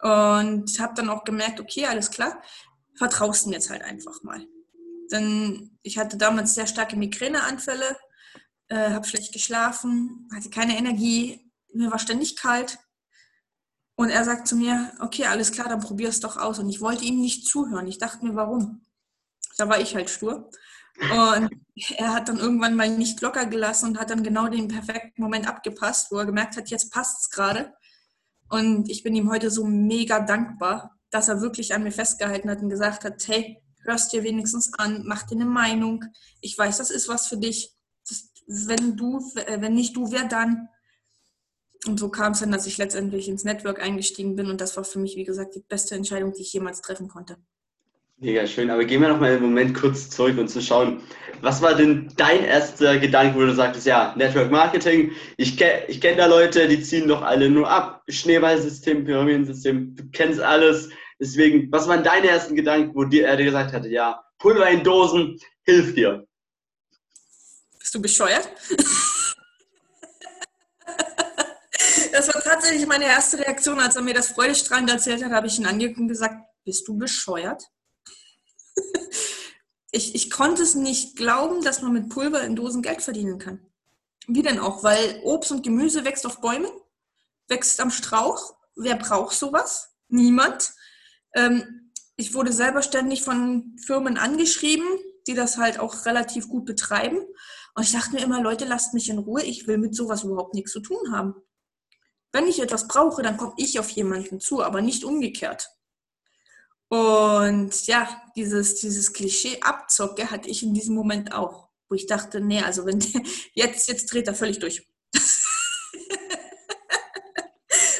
Und 0.00 0.78
habe 0.80 0.94
dann 0.94 1.08
auch 1.08 1.24
gemerkt, 1.24 1.60
okay, 1.60 1.86
alles 1.86 2.10
klar, 2.10 2.42
vertraust 2.96 3.46
ihm 3.46 3.52
jetzt 3.52 3.70
halt 3.70 3.82
einfach 3.82 4.22
mal. 4.22 4.46
Denn 5.10 5.78
ich 5.82 5.96
hatte 5.96 6.16
damals 6.16 6.54
sehr 6.54 6.66
starke 6.66 6.96
Migräneanfälle, 6.96 7.96
äh, 8.68 8.90
habe 8.90 9.06
schlecht 9.06 9.32
geschlafen, 9.32 10.28
hatte 10.34 10.50
keine 10.50 10.76
Energie, 10.76 11.50
mir 11.72 11.90
war 11.90 11.98
ständig 11.98 12.36
kalt. 12.36 12.78
Und 14.02 14.10
er 14.10 14.24
sagt 14.24 14.48
zu 14.48 14.56
mir, 14.56 14.90
okay, 14.98 15.26
alles 15.26 15.52
klar, 15.52 15.68
dann 15.68 15.78
probier 15.78 16.08
es 16.08 16.18
doch 16.18 16.36
aus. 16.36 16.58
Und 16.58 16.68
ich 16.68 16.80
wollte 16.80 17.04
ihm 17.04 17.20
nicht 17.20 17.46
zuhören. 17.46 17.86
Ich 17.86 17.98
dachte 17.98 18.26
mir, 18.26 18.34
warum? 18.34 18.84
Da 19.56 19.68
war 19.68 19.80
ich 19.80 19.94
halt 19.94 20.10
stur. 20.10 20.50
Und 20.98 21.50
er 21.96 22.12
hat 22.12 22.28
dann 22.28 22.40
irgendwann 22.40 22.74
mal 22.74 22.90
nicht 22.90 23.20
locker 23.20 23.46
gelassen 23.46 23.90
und 23.90 24.00
hat 24.00 24.10
dann 24.10 24.24
genau 24.24 24.48
den 24.48 24.66
perfekten 24.66 25.22
Moment 25.22 25.46
abgepasst, 25.46 26.10
wo 26.10 26.18
er 26.18 26.26
gemerkt 26.26 26.56
hat, 26.56 26.68
jetzt 26.68 26.92
passt 26.92 27.20
es 27.20 27.30
gerade. 27.30 27.72
Und 28.50 28.90
ich 28.90 29.04
bin 29.04 29.14
ihm 29.14 29.30
heute 29.30 29.52
so 29.52 29.64
mega 29.64 30.18
dankbar, 30.18 30.98
dass 31.10 31.28
er 31.28 31.40
wirklich 31.40 31.72
an 31.72 31.84
mir 31.84 31.92
festgehalten 31.92 32.50
hat 32.50 32.60
und 32.60 32.70
gesagt 32.70 33.04
hat, 33.04 33.22
hey, 33.28 33.62
hörst 33.84 34.12
dir 34.12 34.24
wenigstens 34.24 34.72
an, 34.78 35.04
mach 35.06 35.22
dir 35.22 35.36
eine 35.36 35.44
Meinung. 35.44 36.04
Ich 36.40 36.58
weiß, 36.58 36.78
das 36.78 36.90
ist 36.90 37.08
was 37.08 37.28
für 37.28 37.36
dich. 37.36 37.72
Das, 38.08 38.32
wenn 38.48 38.96
du, 38.96 39.20
wenn 39.46 39.74
nicht 39.74 39.94
du, 39.94 40.10
wer 40.10 40.24
dann? 40.24 40.68
Und 41.86 41.98
so 41.98 42.08
kam 42.08 42.32
es 42.32 42.40
dann, 42.40 42.52
dass 42.52 42.66
ich 42.66 42.78
letztendlich 42.78 43.28
ins 43.28 43.44
Network 43.44 43.82
eingestiegen 43.82 44.36
bin 44.36 44.46
und 44.46 44.60
das 44.60 44.76
war 44.76 44.84
für 44.84 45.00
mich, 45.00 45.16
wie 45.16 45.24
gesagt, 45.24 45.56
die 45.56 45.64
beste 45.68 45.96
Entscheidung, 45.96 46.32
die 46.32 46.42
ich 46.42 46.52
jemals 46.52 46.80
treffen 46.80 47.08
konnte. 47.08 47.36
Mega 48.18 48.46
schön, 48.46 48.70
aber 48.70 48.84
gehen 48.84 49.00
wir 49.00 49.08
noch 49.08 49.18
mal 49.18 49.32
einen 49.32 49.42
Moment 49.42 49.74
kurz 49.74 50.08
zurück 50.08 50.38
und 50.38 50.46
zu 50.46 50.62
schauen, 50.62 51.02
was 51.40 51.60
war 51.60 51.74
denn 51.74 52.12
dein 52.16 52.44
erster 52.44 52.98
Gedanke, 52.98 53.34
wo 53.34 53.40
du 53.40 53.52
sagtest, 53.52 53.84
ja, 53.84 54.14
Network 54.16 54.48
Marketing, 54.52 55.10
ich 55.38 55.56
kenne 55.56 55.86
ich 55.88 56.00
kenn 56.00 56.16
da 56.16 56.26
Leute, 56.26 56.68
die 56.68 56.80
ziehen 56.80 57.08
doch 57.08 57.22
alle 57.22 57.50
nur 57.50 57.68
ab, 57.68 58.02
Schneeballsystem, 58.08 59.04
Pyramidensystem, 59.04 59.96
du 59.96 60.04
kennst 60.12 60.38
alles, 60.38 60.90
deswegen, 61.18 61.72
was 61.72 61.88
waren 61.88 62.04
deine 62.04 62.28
ersten 62.28 62.54
Gedanken, 62.54 62.94
wo 62.94 63.02
dir 63.02 63.26
er 63.26 63.36
dir 63.36 63.46
gesagt 63.46 63.72
hatte, 63.72 63.88
ja, 63.88 64.22
Pulver 64.38 64.70
in 64.70 64.84
Dosen 64.84 65.40
hilft 65.64 65.96
dir. 65.96 66.24
Bist 67.80 67.92
du 67.92 68.00
bescheuert? 68.00 68.48
das 72.12 72.32
war 72.32 72.42
tatsächlich 72.42 72.86
meine 72.86 73.06
erste 73.06 73.38
Reaktion, 73.38 73.80
als 73.80 73.96
er 73.96 74.02
mir 74.02 74.14
das 74.14 74.28
freudestrahlend 74.28 74.90
erzählt 74.90 75.24
hat, 75.24 75.32
habe 75.32 75.46
ich 75.46 75.58
ihn 75.58 75.66
angeguckt 75.66 76.00
und 76.00 76.08
gesagt, 76.08 76.36
bist 76.64 76.86
du 76.86 76.96
bescheuert? 76.96 77.64
ich, 79.90 80.14
ich 80.14 80.30
konnte 80.30 80.62
es 80.62 80.74
nicht 80.74 81.16
glauben, 81.16 81.62
dass 81.62 81.82
man 81.82 81.92
mit 81.92 82.10
Pulver 82.10 82.42
in 82.42 82.56
Dosen 82.56 82.82
Geld 82.82 83.02
verdienen 83.02 83.38
kann. 83.38 83.66
Wie 84.28 84.42
denn 84.42 84.60
auch? 84.60 84.84
Weil 84.84 85.20
Obst 85.24 85.50
und 85.50 85.64
Gemüse 85.64 86.04
wächst 86.04 86.26
auf 86.26 86.40
Bäumen, 86.40 86.70
wächst 87.48 87.80
am 87.80 87.90
Strauch. 87.90 88.54
Wer 88.76 88.96
braucht 88.96 89.36
sowas? 89.36 89.94
Niemand. 90.08 90.72
Ähm, 91.34 91.90
ich 92.16 92.34
wurde 92.34 92.52
selber 92.52 92.82
ständig 92.82 93.22
von 93.22 93.76
Firmen 93.84 94.18
angeschrieben, 94.18 94.86
die 95.26 95.34
das 95.34 95.56
halt 95.56 95.80
auch 95.80 96.04
relativ 96.04 96.48
gut 96.48 96.66
betreiben. 96.66 97.18
Und 97.74 97.82
ich 97.82 97.92
dachte 97.92 98.12
mir 98.12 98.22
immer, 98.22 98.42
Leute, 98.42 98.66
lasst 98.66 98.94
mich 98.94 99.08
in 99.08 99.18
Ruhe, 99.18 99.42
ich 99.42 99.66
will 99.66 99.78
mit 99.78 99.94
sowas 99.94 100.24
überhaupt 100.24 100.54
nichts 100.54 100.72
zu 100.72 100.80
tun 100.80 101.10
haben. 101.10 101.34
Wenn 102.32 102.46
ich 102.46 102.60
etwas 102.60 102.88
brauche, 102.88 103.22
dann 103.22 103.36
komme 103.36 103.52
ich 103.58 103.78
auf 103.78 103.90
jemanden 103.90 104.40
zu, 104.40 104.62
aber 104.62 104.80
nicht 104.80 105.04
umgekehrt. 105.04 105.68
Und 106.88 107.86
ja, 107.86 108.22
dieses, 108.36 108.76
dieses 108.76 109.12
Klischee 109.12 109.60
Abzocke 109.60 110.30
hatte 110.30 110.48
ich 110.48 110.62
in 110.62 110.74
diesem 110.74 110.94
Moment 110.94 111.32
auch, 111.32 111.68
wo 111.88 111.94
ich 111.94 112.06
dachte, 112.06 112.40
nee, 112.40 112.60
also 112.60 112.86
wenn 112.86 113.00
der, 113.00 113.22
jetzt, 113.54 113.88
jetzt 113.88 114.12
dreht 114.12 114.26
er 114.28 114.34
völlig 114.34 114.58
durch. 114.58 114.86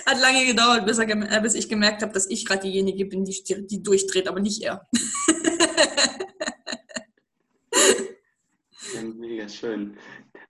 Hat 0.06 0.20
lange 0.20 0.44
gedauert, 0.46 0.84
bis, 0.86 0.98
er, 0.98 1.08
äh, 1.08 1.40
bis 1.40 1.54
ich 1.54 1.68
gemerkt 1.68 2.02
habe, 2.02 2.12
dass 2.12 2.26
ich 2.26 2.44
gerade 2.44 2.62
diejenige 2.62 3.06
bin, 3.06 3.24
die, 3.24 3.66
die 3.66 3.82
durchdreht, 3.82 4.28
aber 4.28 4.40
nicht 4.40 4.62
er. 4.62 4.86
ja, 8.94 9.02
mega 9.02 9.48
schön. 9.48 9.96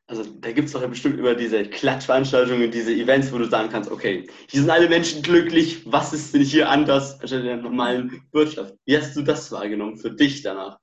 Also 0.06 0.24
da 0.24 0.52
gibt 0.52 0.66
es 0.66 0.72
doch 0.72 0.82
ja 0.82 0.88
bestimmt 0.88 1.18
über 1.18 1.34
diese 1.34 1.64
Klatschveranstaltungen, 1.64 2.70
diese 2.70 2.92
Events, 2.92 3.32
wo 3.32 3.38
du 3.38 3.48
sagen 3.48 3.70
kannst, 3.70 3.90
okay, 3.90 4.28
hier 4.48 4.60
sind 4.60 4.70
alle 4.70 4.88
Menschen 4.88 5.22
glücklich, 5.22 5.82
was 5.90 6.12
ist 6.12 6.34
denn 6.34 6.42
hier 6.42 6.68
anders 6.68 7.18
als 7.20 7.32
in 7.32 7.44
der 7.44 7.56
normalen 7.56 8.22
Wirtschaft? 8.32 8.74
Wie 8.84 8.98
hast 8.98 9.16
du 9.16 9.22
das 9.22 9.50
wahrgenommen 9.52 9.96
für 9.96 10.10
dich 10.10 10.42
danach? 10.42 10.78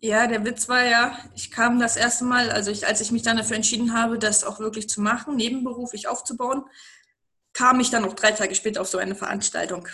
Ja, 0.00 0.26
der 0.26 0.44
Witz 0.44 0.68
war 0.68 0.84
ja, 0.84 1.18
ich 1.34 1.50
kam 1.50 1.80
das 1.80 1.96
erste 1.96 2.24
Mal, 2.24 2.50
also 2.50 2.70
ich, 2.70 2.86
als 2.86 3.00
ich 3.00 3.10
mich 3.10 3.22
dann 3.22 3.38
dafür 3.38 3.56
entschieden 3.56 3.94
habe, 3.94 4.18
das 4.18 4.44
auch 4.44 4.60
wirklich 4.60 4.88
zu 4.88 5.00
machen, 5.00 5.36
nebenberuflich 5.36 6.08
aufzubauen, 6.08 6.64
kam 7.54 7.80
ich 7.80 7.88
dann 7.88 8.04
auch 8.04 8.12
drei 8.12 8.32
Tage 8.32 8.54
später 8.54 8.82
auf 8.82 8.88
so 8.88 8.98
eine 8.98 9.14
Veranstaltung. 9.14 9.88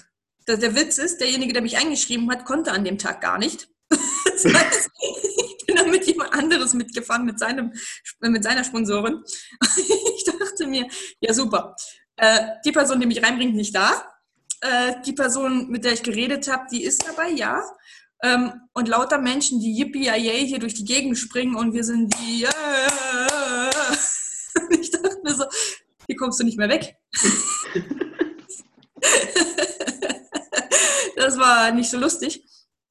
Der 0.49 0.75
Witz 0.75 0.99
ist, 0.99 1.21
derjenige, 1.21 1.53
der 1.53 1.63
mich 1.63 1.79
eingeschrieben 1.79 2.29
hat, 2.31 2.45
konnte 2.45 2.73
an 2.73 2.85
dem 2.85 2.99
Tag 2.99 3.21
gar 3.21 3.39
nicht. 3.39 3.69
Das 4.43 4.55
heißt, 4.55 4.91
ich 5.59 5.67
bin 5.67 5.77
dann 5.77 5.91
mit 5.91 6.07
jemand 6.07 6.33
anderes 6.33 6.75
mitgefahren, 6.75 7.25
mit, 7.25 7.39
seinem, 7.39 7.73
mit 8.21 8.43
seiner 8.43 8.65
Sponsorin. 8.65 9.23
Ich 10.23 10.25
dachte 10.25 10.67
mir, 10.67 10.87
ja 11.21 11.33
super, 11.33 11.75
äh, 12.17 12.49
die 12.65 12.73
Person, 12.73 13.01
die 13.01 13.07
mich 13.07 13.23
reinbringt, 13.23 13.55
nicht 13.55 13.75
da. 13.75 14.05
Äh, 14.61 14.97
die 15.07 15.15
Person, 15.15 15.71
mit 15.71 15.85
der 15.85 15.95
ich 15.95 16.03
geredet 16.03 16.47
habe, 16.53 16.67
die 16.71 16.85
ist 16.85 17.07
dabei, 17.07 17.31
ja. 17.31 17.63
Ähm, 18.23 18.53
und 18.75 18.89
lauter 18.89 19.17
Menschen, 19.19 19.61
die 19.61 19.75
yippie 19.75 20.05
yay 20.05 20.47
hier 20.47 20.59
durch 20.59 20.75
die 20.75 20.85
Gegend 20.85 21.17
springen 21.17 21.57
und 21.57 21.73
wir 21.73 21.85
sind 21.85 22.15
die. 22.19 22.45
ich 24.79 24.91
dachte 24.91 25.21
mir 25.23 25.35
so, 25.35 25.45
hier 26.07 26.17
kommst 26.17 26.39
du 26.41 26.45
nicht 26.45 26.59
mehr 26.59 26.69
weg. 26.69 26.97
das 31.17 31.39
war 31.39 31.73
nicht 31.73 31.89
so 31.89 31.97
lustig. 31.97 32.45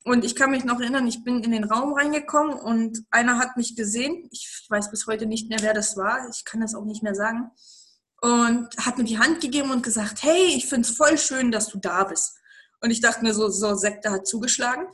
Und 0.06 0.24
ich 0.24 0.36
kann 0.36 0.52
mich 0.52 0.64
noch 0.64 0.80
erinnern, 0.80 1.08
ich 1.08 1.24
bin 1.24 1.44
in 1.44 1.52
den 1.52 1.66
Raum 1.66 1.94
reingekommen 1.94 2.54
und 2.54 3.04
einer 3.12 3.38
hat 3.38 3.58
mich 3.58 3.76
gesehen. 3.76 4.30
Ich 4.32 4.66
weiß 4.70 4.92
bis 4.92 5.08
heute 5.08 5.26
nicht 5.26 5.50
mehr, 5.50 5.60
wer 5.62 5.74
das 5.74 5.98
war. 5.98 6.30
Ich 6.30 6.46
kann 6.46 6.62
das 6.62 6.74
auch 6.74 6.86
nicht 6.86 7.04
mehr 7.04 7.16
sagen. 7.16 7.52
Und 8.22 8.70
hat 8.78 8.98
mir 8.98 9.04
die 9.04 9.20
Hand 9.20 9.42
gegeben 9.42 9.72
und 9.72 9.84
gesagt, 9.84 10.24
hey, 10.24 10.54
ich 10.56 10.68
finde 10.68 10.88
es 10.88 10.96
voll 10.96 11.18
schön, 11.18 11.52
dass 11.52 11.68
du 11.68 11.80
da 11.80 12.06
bist. 12.06 12.38
Und 12.82 12.92
ich 12.92 13.02
dachte 13.02 13.24
mir 13.24 13.34
so, 13.34 13.50
so, 13.50 13.76
Sekte 13.76 14.10
hat 14.10 14.26
zugeschlagen. 14.26 14.88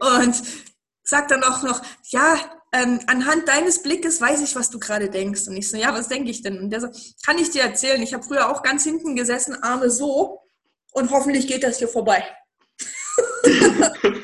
und 0.00 0.42
sagt 1.02 1.30
dann 1.30 1.44
auch 1.44 1.62
noch, 1.62 1.82
ja, 2.08 2.38
ähm, 2.72 2.98
anhand 3.06 3.46
deines 3.46 3.82
Blickes 3.82 4.20
weiß 4.20 4.40
ich, 4.40 4.56
was 4.56 4.70
du 4.70 4.78
gerade 4.78 5.08
denkst. 5.10 5.46
Und 5.46 5.56
ich 5.56 5.70
so, 5.70 5.76
ja, 5.76 5.92
was 5.92 6.08
denke 6.08 6.30
ich 6.30 6.42
denn? 6.42 6.58
Und 6.58 6.70
der 6.70 6.80
so, 6.80 6.88
kann 7.24 7.38
ich 7.38 7.50
dir 7.50 7.62
erzählen, 7.62 8.02
ich 8.02 8.14
habe 8.14 8.24
früher 8.24 8.48
auch 8.50 8.62
ganz 8.62 8.84
hinten 8.84 9.14
gesessen, 9.14 9.62
Arme 9.62 9.90
so, 9.90 10.40
und 10.94 11.10
hoffentlich 11.10 11.46
geht 11.46 11.62
das 11.62 11.78
hier 11.78 11.88
vorbei. 11.88 12.24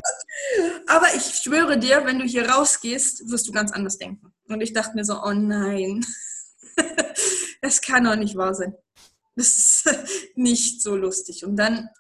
Aber 0.86 1.14
ich 1.14 1.34
schwöre 1.42 1.78
dir, 1.78 2.06
wenn 2.06 2.18
du 2.18 2.24
hier 2.24 2.48
rausgehst, 2.48 3.30
wirst 3.30 3.46
du 3.46 3.52
ganz 3.52 3.70
anders 3.72 3.98
denken. 3.98 4.32
Und 4.48 4.62
ich 4.62 4.72
dachte 4.72 4.94
mir 4.94 5.04
so, 5.04 5.22
oh 5.22 5.32
nein, 5.32 6.04
das 7.62 7.82
kann 7.82 8.04
doch 8.04 8.16
nicht 8.16 8.36
wahr 8.36 8.54
sein. 8.54 8.74
Das 9.36 9.48
ist 9.48 9.84
nicht 10.36 10.82
so 10.82 10.96
lustig. 10.96 11.44
Und 11.44 11.56
dann, 11.56 11.90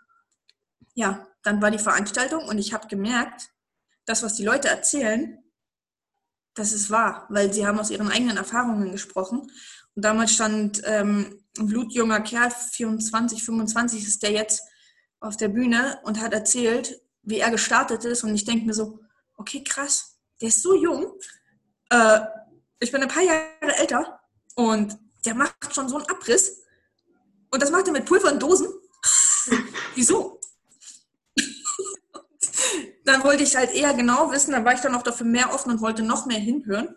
ja, 0.94 1.26
dann 1.42 1.60
war 1.60 1.70
die 1.70 1.78
Veranstaltung 1.78 2.44
und 2.44 2.58
ich 2.58 2.72
habe 2.72 2.88
gemerkt, 2.88 3.50
das, 4.06 4.22
was 4.22 4.34
die 4.34 4.44
Leute 4.44 4.68
erzählen, 4.68 5.38
das 6.54 6.72
ist 6.72 6.90
wahr, 6.90 7.26
weil 7.28 7.52
sie 7.52 7.66
haben 7.66 7.78
aus 7.78 7.90
ihren 7.90 8.08
eigenen 8.08 8.36
Erfahrungen 8.36 8.90
gesprochen. 8.92 9.50
Und 9.94 10.04
damals 10.04 10.32
stand 10.32 10.82
ähm, 10.84 11.39
ein 11.58 11.66
blutjunger 11.66 12.20
Kerl, 12.20 12.50
24, 12.50 13.42
25 13.42 14.06
ist 14.06 14.22
der 14.22 14.32
jetzt 14.32 14.62
auf 15.20 15.36
der 15.36 15.48
Bühne 15.48 16.00
und 16.04 16.20
hat 16.20 16.32
erzählt, 16.32 17.00
wie 17.22 17.38
er 17.38 17.50
gestartet 17.50 18.04
ist. 18.04 18.24
Und 18.24 18.34
ich 18.34 18.44
denke 18.44 18.66
mir 18.66 18.74
so, 18.74 19.00
okay, 19.36 19.62
krass, 19.64 20.16
der 20.40 20.48
ist 20.48 20.62
so 20.62 20.74
jung. 20.74 21.14
Äh, 21.90 22.20
ich 22.78 22.92
bin 22.92 23.02
ein 23.02 23.08
paar 23.08 23.22
Jahre 23.22 23.76
älter 23.78 24.20
und 24.54 24.98
der 25.24 25.34
macht 25.34 25.74
schon 25.74 25.88
so 25.88 25.96
einen 25.96 26.06
Abriss. 26.06 26.62
Und 27.50 27.62
das 27.62 27.70
macht 27.70 27.86
er 27.86 27.92
mit 27.92 28.06
Pulver 28.06 28.32
und 28.32 28.40
Dosen. 28.40 28.68
Wieso? 29.94 30.40
dann 33.04 33.22
wollte 33.24 33.42
ich 33.42 33.56
halt 33.56 33.72
eher 33.72 33.92
genau 33.94 34.30
wissen, 34.30 34.52
dann 34.52 34.64
war 34.64 34.74
ich 34.74 34.80
dann 34.80 34.94
auch 34.94 35.02
dafür 35.02 35.26
mehr 35.26 35.52
offen 35.52 35.72
und 35.72 35.80
wollte 35.80 36.02
noch 36.02 36.26
mehr 36.26 36.38
hinhören. 36.38 36.96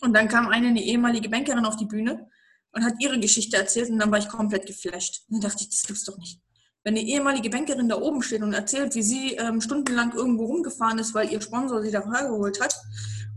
Und 0.00 0.14
dann 0.14 0.28
kam 0.28 0.48
eine, 0.48 0.68
eine 0.68 0.82
ehemalige 0.82 1.28
Bankerin 1.28 1.66
auf 1.66 1.76
die 1.76 1.84
Bühne 1.84 2.30
und 2.72 2.84
hat 2.84 2.94
ihre 3.00 3.18
Geschichte 3.18 3.56
erzählt 3.56 3.90
und 3.90 3.98
dann 3.98 4.10
war 4.10 4.18
ich 4.18 4.28
komplett 4.28 4.66
geflasht. 4.66 5.24
Und 5.28 5.34
dann 5.42 5.50
dachte 5.50 5.64
ich, 5.64 5.70
das 5.70 5.82
gibt's 5.82 6.04
doch 6.04 6.18
nicht. 6.18 6.40
Wenn 6.82 6.96
eine 6.96 7.04
ehemalige 7.04 7.50
Bankerin 7.50 7.88
da 7.88 8.00
oben 8.00 8.22
steht 8.22 8.42
und 8.42 8.54
erzählt, 8.54 8.94
wie 8.94 9.02
sie 9.02 9.34
ähm, 9.34 9.60
stundenlang 9.60 10.12
irgendwo 10.14 10.46
rumgefahren 10.46 10.98
ist, 10.98 11.12
weil 11.12 11.30
ihr 11.30 11.40
Sponsor 11.40 11.82
sie 11.82 11.90
da 11.90 12.02
hergeholt 12.10 12.60
hat 12.60 12.74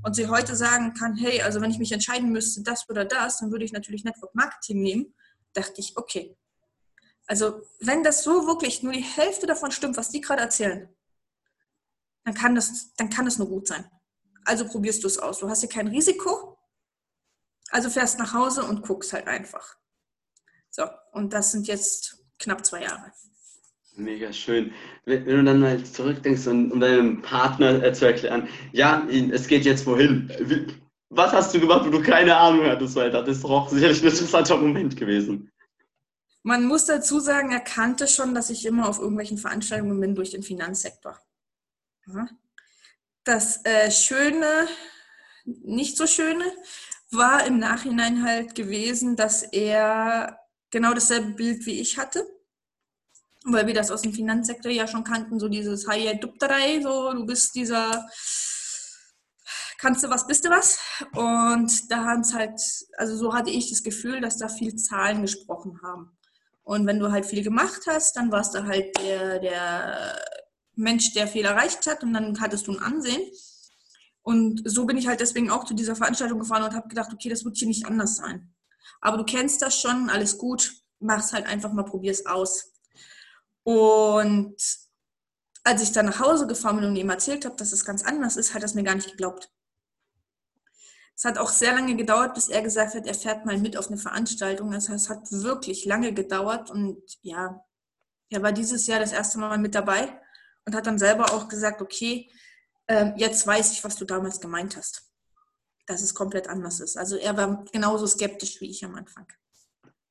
und 0.03 0.15
sie 0.15 0.27
heute 0.27 0.55
sagen 0.55 0.93
kann, 0.93 1.17
hey, 1.17 1.41
also 1.41 1.59
wenn 1.59 1.71
ich 1.71 1.77
mich 1.77 1.91
entscheiden 1.91 2.31
müsste, 2.31 2.61
das 2.61 2.89
oder 2.89 3.03
das, 3.03 3.39
dann 3.39 3.51
würde 3.51 3.65
ich 3.65 3.73
natürlich 3.73 4.03
Network 4.05 4.33
Marketing 4.33 4.81
nehmen, 4.81 5.13
dachte 5.53 5.81
ich, 5.81 5.97
okay. 5.97 6.37
Also 7.27 7.61
wenn 7.79 8.03
das 8.03 8.23
so 8.23 8.47
wirklich 8.47 8.83
nur 8.83 8.93
die 8.93 9.01
Hälfte 9.03 9.45
davon 9.45 9.71
stimmt, 9.71 9.97
was 9.97 10.09
die 10.09 10.21
gerade 10.21 10.41
erzählen, 10.41 10.89
dann 12.23 12.33
kann 12.33 12.55
das, 12.55 12.93
dann 12.95 13.09
kann 13.09 13.25
das 13.25 13.37
nur 13.37 13.49
gut 13.49 13.67
sein. 13.67 13.89
Also 14.45 14.65
probierst 14.67 15.03
du 15.03 15.07
es 15.07 15.17
aus. 15.17 15.39
Du 15.39 15.49
hast 15.49 15.61
ja 15.61 15.69
kein 15.69 15.87
Risiko, 15.87 16.52
also 17.73 17.89
fährst 17.89 18.19
nach 18.19 18.33
Hause 18.33 18.63
und 18.63 18.83
guckst 18.83 19.13
halt 19.13 19.27
einfach. 19.27 19.77
So, 20.69 20.83
und 21.11 21.33
das 21.33 21.51
sind 21.51 21.67
jetzt 21.67 22.23
knapp 22.39 22.65
zwei 22.65 22.83
Jahre. 22.83 23.11
Mega 23.95 24.31
schön. 24.31 24.73
Wenn, 25.05 25.25
du 25.25 25.43
dann 25.43 25.59
mal 25.59 25.83
zurückdenkst, 25.83 26.47
und, 26.47 26.71
um 26.71 26.79
deinem 26.79 27.21
Partner 27.21 27.83
äh, 27.83 27.93
zu 27.93 28.05
erklären, 28.05 28.47
ja, 28.71 29.07
es 29.07 29.47
geht 29.47 29.65
jetzt 29.65 29.85
wohin. 29.85 30.31
Was 31.09 31.31
hast 31.31 31.53
du 31.53 31.59
gemacht, 31.59 31.85
wo 31.85 31.91
du 31.91 32.01
keine 32.01 32.35
Ahnung 32.35 32.65
hattest, 32.65 32.95
weil 32.95 33.11
das 33.11 33.27
ist 33.27 33.43
doch 33.43 33.51
auch 33.51 33.69
sicherlich 33.69 34.01
ein 34.01 34.09
interessanter 34.09 34.57
Moment 34.57 34.95
gewesen. 34.95 35.51
Man 36.41 36.65
muss 36.65 36.85
dazu 36.85 37.19
sagen, 37.19 37.51
er 37.51 37.59
kannte 37.59 38.07
schon, 38.07 38.33
dass 38.33 38.49
ich 38.49 38.65
immer 38.65 38.89
auf 38.89 38.99
irgendwelchen 38.99 39.37
Veranstaltungen 39.37 39.99
bin 39.99 40.15
durch 40.15 40.31
den 40.31 40.43
Finanzsektor. 40.43 41.17
Das 43.23 43.63
äh, 43.63 43.91
Schöne, 43.91 44.67
nicht 45.45 45.97
so 45.97 46.07
Schöne, 46.07 46.45
war 47.15 47.45
im 47.45 47.59
Nachhinein 47.59 48.23
halt 48.23 48.55
gewesen, 48.55 49.15
dass 49.15 49.43
er 49.43 50.37
genau 50.71 50.93
dasselbe 50.93 51.31
Bild 51.31 51.65
wie 51.65 51.79
ich 51.79 51.97
hatte. 51.97 52.25
Weil 53.45 53.67
wir 53.67 53.73
das 53.73 53.91
aus 53.91 54.01
dem 54.01 54.13
Finanzsektor 54.13 54.71
ja 54.71 54.87
schon 54.87 55.03
kannten, 55.03 55.39
so 55.39 55.49
dieses 55.49 55.87
Haye 55.87 56.17
Dupterei, 56.17 56.81
so 56.81 57.11
du 57.13 57.25
bist 57.25 57.55
dieser, 57.55 58.07
kannst 59.77 60.03
du 60.03 60.09
was, 60.09 60.25
bist 60.25 60.45
du 60.45 60.49
was? 60.49 60.79
Und 61.13 61.91
da 61.91 62.05
haben 62.05 62.21
es 62.21 62.33
halt, 62.33 62.59
also 62.97 63.17
so 63.17 63.33
hatte 63.33 63.49
ich 63.49 63.69
das 63.69 63.83
Gefühl, 63.83 64.21
dass 64.21 64.37
da 64.37 64.47
viel 64.47 64.75
Zahlen 64.75 65.21
gesprochen 65.21 65.81
haben. 65.83 66.17
Und 66.63 66.87
wenn 66.87 66.99
du 66.99 67.11
halt 67.11 67.25
viel 67.25 67.43
gemacht 67.43 67.81
hast, 67.87 68.15
dann 68.15 68.31
warst 68.31 68.55
du 68.55 68.63
halt 68.63 68.97
der, 68.99 69.39
der 69.39 70.17
Mensch, 70.75 71.13
der 71.13 71.27
viel 71.27 71.45
erreicht 71.45 71.85
hat 71.85 72.03
und 72.03 72.13
dann 72.13 72.39
hattest 72.39 72.67
du 72.67 72.71
ein 72.71 72.81
Ansehen. 72.81 73.21
Und 74.23 74.63
so 74.65 74.85
bin 74.85 74.97
ich 74.97 75.07
halt 75.07 75.19
deswegen 75.19 75.51
auch 75.51 75.65
zu 75.65 75.73
dieser 75.73 75.95
Veranstaltung 75.95 76.39
gefahren 76.39 76.63
und 76.63 76.73
habe 76.73 76.87
gedacht, 76.87 77.11
okay, 77.13 77.29
das 77.29 77.45
wird 77.45 77.57
hier 77.57 77.67
nicht 77.67 77.85
anders 77.85 78.15
sein. 78.15 78.53
Aber 79.01 79.17
du 79.17 79.25
kennst 79.25 79.61
das 79.61 79.79
schon, 79.79 80.09
alles 80.09 80.37
gut, 80.37 80.73
mach's 80.99 81.33
halt 81.33 81.45
einfach 81.45 81.71
mal, 81.73 81.83
probier's 81.83 82.25
aus. 82.25 82.71
Und 83.63 84.55
als 85.65 85.81
ich 85.81 85.91
dann 85.91 86.05
nach 86.05 86.19
Hause 86.19 86.47
gefahren 86.47 86.77
bin 86.77 86.85
und 86.85 86.95
ihm 86.95 87.09
erzählt 87.09 87.45
habe, 87.45 87.55
dass 87.55 87.73
es 87.73 87.85
ganz 87.85 88.03
anders 88.03 88.37
ist, 88.37 88.53
hat 88.53 88.61
er 88.61 88.65
es 88.65 88.73
mir 88.73 88.83
gar 88.83 88.95
nicht 88.95 89.11
geglaubt. 89.11 89.49
Es 91.15 91.25
hat 91.25 91.37
auch 91.37 91.49
sehr 91.49 91.75
lange 91.75 91.95
gedauert, 91.95 92.33
bis 92.33 92.47
er 92.47 92.61
gesagt 92.61 92.95
hat, 92.95 93.05
er 93.05 93.13
fährt 93.13 93.45
mal 93.45 93.57
mit 93.57 93.77
auf 93.77 93.87
eine 93.87 93.97
Veranstaltung. 93.97 94.71
Das 94.71 94.89
heißt, 94.89 95.05
es 95.05 95.09
hat 95.09 95.31
wirklich 95.31 95.85
lange 95.85 96.13
gedauert 96.13 96.71
und 96.71 97.01
ja, 97.21 97.63
er 98.29 98.41
war 98.41 98.51
dieses 98.51 98.87
Jahr 98.87 98.99
das 98.99 99.11
erste 99.11 99.37
Mal 99.37 99.57
mit 99.57 99.75
dabei 99.75 100.19
und 100.65 100.75
hat 100.75 100.87
dann 100.87 100.97
selber 100.97 101.31
auch 101.33 101.47
gesagt, 101.47 101.81
okay, 101.81 102.29
äh, 102.87 103.11
jetzt 103.17 103.45
weiß 103.45 103.71
ich, 103.73 103.83
was 103.83 103.95
du 103.95 104.05
damals 104.05 104.39
gemeint 104.39 104.77
hast. 104.77 105.09
Dass 105.85 106.01
es 106.01 106.15
komplett 106.15 106.47
anders 106.47 106.79
ist. 106.79 106.97
Also 106.97 107.17
er 107.17 107.35
war 107.35 107.65
genauso 107.71 108.07
skeptisch 108.07 108.61
wie 108.61 108.69
ich 108.69 108.85
am 108.85 108.95
Anfang. 108.95 109.27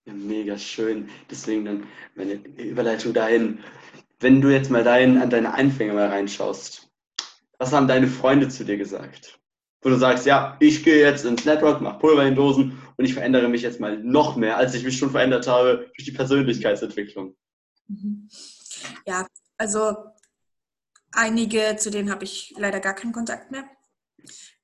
Ja, 0.05 0.12
mega 0.12 0.59
schön. 0.59 1.09
Deswegen 1.31 1.64
dann 1.64 1.87
meine 2.14 2.35
Überleitung 2.35 3.14
dahin. 3.14 3.61
Wenn 4.21 4.41
du 4.41 4.50
jetzt 4.50 4.71
mal 4.71 4.85
dein, 4.85 5.21
an 5.21 5.31
deine 5.31 5.55
Anfänge 5.55 5.95
mal 5.95 6.09
reinschaust, 6.09 6.88
was 7.59 7.73
haben 7.73 7.88
deine 7.88 8.09
Freunde 8.09 8.49
zu 8.49 8.64
dir 8.64 8.76
gesagt? 8.76 9.38
Wo 9.81 9.88
du 9.88 9.97
sagst, 9.97 10.26
ja, 10.26 10.57
ich 10.61 10.85
gehe 10.85 11.00
jetzt 11.00 11.25
ins 11.25 11.45
Network, 11.45 11.81
mache 11.81 11.99
Pulver 11.99 12.26
in 12.26 12.35
Dosen 12.35 12.81
und 12.97 13.05
ich 13.05 13.14
verändere 13.14 13.49
mich 13.49 13.62
jetzt 13.62 13.81
mal 13.81 13.99
noch 13.99 14.37
mehr, 14.37 14.57
als 14.57 14.75
ich 14.75 14.85
mich 14.85 14.99
schon 14.99 15.11
verändert 15.11 15.47
habe 15.47 15.91
durch 15.97 16.05
die 16.05 16.12
Persönlichkeitsentwicklung. 16.12 17.37
Mhm. 17.88 18.29
Ja, 19.07 19.26
also 19.57 19.97
einige, 21.12 21.76
zu 21.76 21.90
denen 21.90 22.11
habe 22.11 22.25
ich 22.25 22.54
leider 22.57 22.81
gar 22.81 22.95
keinen 22.95 23.12
Kontakt 23.12 23.50
mehr, 23.50 23.64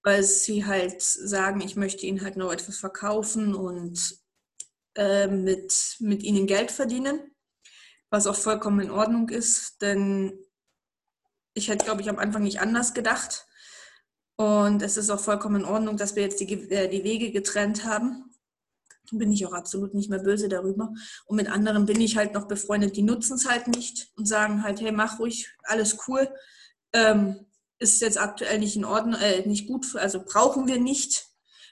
weil 0.02 0.22
sie 0.22 0.66
halt 0.66 1.00
sagen, 1.00 1.60
ich 1.60 1.76
möchte 1.76 2.06
ihnen 2.06 2.22
halt 2.22 2.36
noch 2.36 2.52
etwas 2.52 2.78
verkaufen 2.78 3.54
und 3.54 4.18
äh, 4.94 5.28
mit, 5.28 5.96
mit 6.00 6.22
ihnen 6.22 6.46
Geld 6.46 6.70
verdienen, 6.70 7.20
was 8.10 8.26
auch 8.26 8.36
vollkommen 8.36 8.80
in 8.80 8.90
Ordnung 8.90 9.28
ist, 9.28 9.80
denn 9.82 10.38
ich 11.54 11.68
hätte, 11.68 11.84
glaube 11.84 12.00
ich, 12.00 12.08
am 12.08 12.18
Anfang 12.18 12.42
nicht 12.42 12.60
anders 12.60 12.94
gedacht. 12.94 13.46
Und 14.36 14.82
es 14.82 14.96
ist 14.96 15.10
auch 15.10 15.18
vollkommen 15.18 15.62
in 15.62 15.64
Ordnung, 15.64 15.96
dass 15.96 16.14
wir 16.14 16.22
jetzt 16.22 16.38
die, 16.40 16.70
äh, 16.70 16.88
die 16.88 17.02
Wege 17.02 17.32
getrennt 17.32 17.84
haben 17.84 18.27
bin 19.12 19.32
ich 19.32 19.46
auch 19.46 19.52
absolut 19.52 19.94
nicht 19.94 20.10
mehr 20.10 20.18
böse 20.18 20.48
darüber. 20.48 20.92
Und 21.26 21.36
mit 21.36 21.50
anderen 21.50 21.86
bin 21.86 22.00
ich 22.00 22.16
halt 22.16 22.34
noch 22.34 22.46
befreundet, 22.46 22.96
die 22.96 23.02
nutzen 23.02 23.34
es 23.34 23.48
halt 23.48 23.68
nicht 23.68 24.12
und 24.16 24.26
sagen 24.26 24.62
halt, 24.62 24.80
hey, 24.80 24.92
mach 24.92 25.18
ruhig, 25.18 25.48
alles 25.64 25.96
cool. 26.06 26.28
Ähm, 26.92 27.46
ist 27.78 28.00
jetzt 28.00 28.20
aktuell 28.20 28.58
nicht 28.58 28.76
in 28.76 28.84
Ordnung, 28.84 29.20
äh, 29.20 29.46
nicht 29.46 29.68
gut, 29.68 29.94
also 29.96 30.22
brauchen 30.24 30.66
wir 30.66 30.80
nicht, 30.80 31.28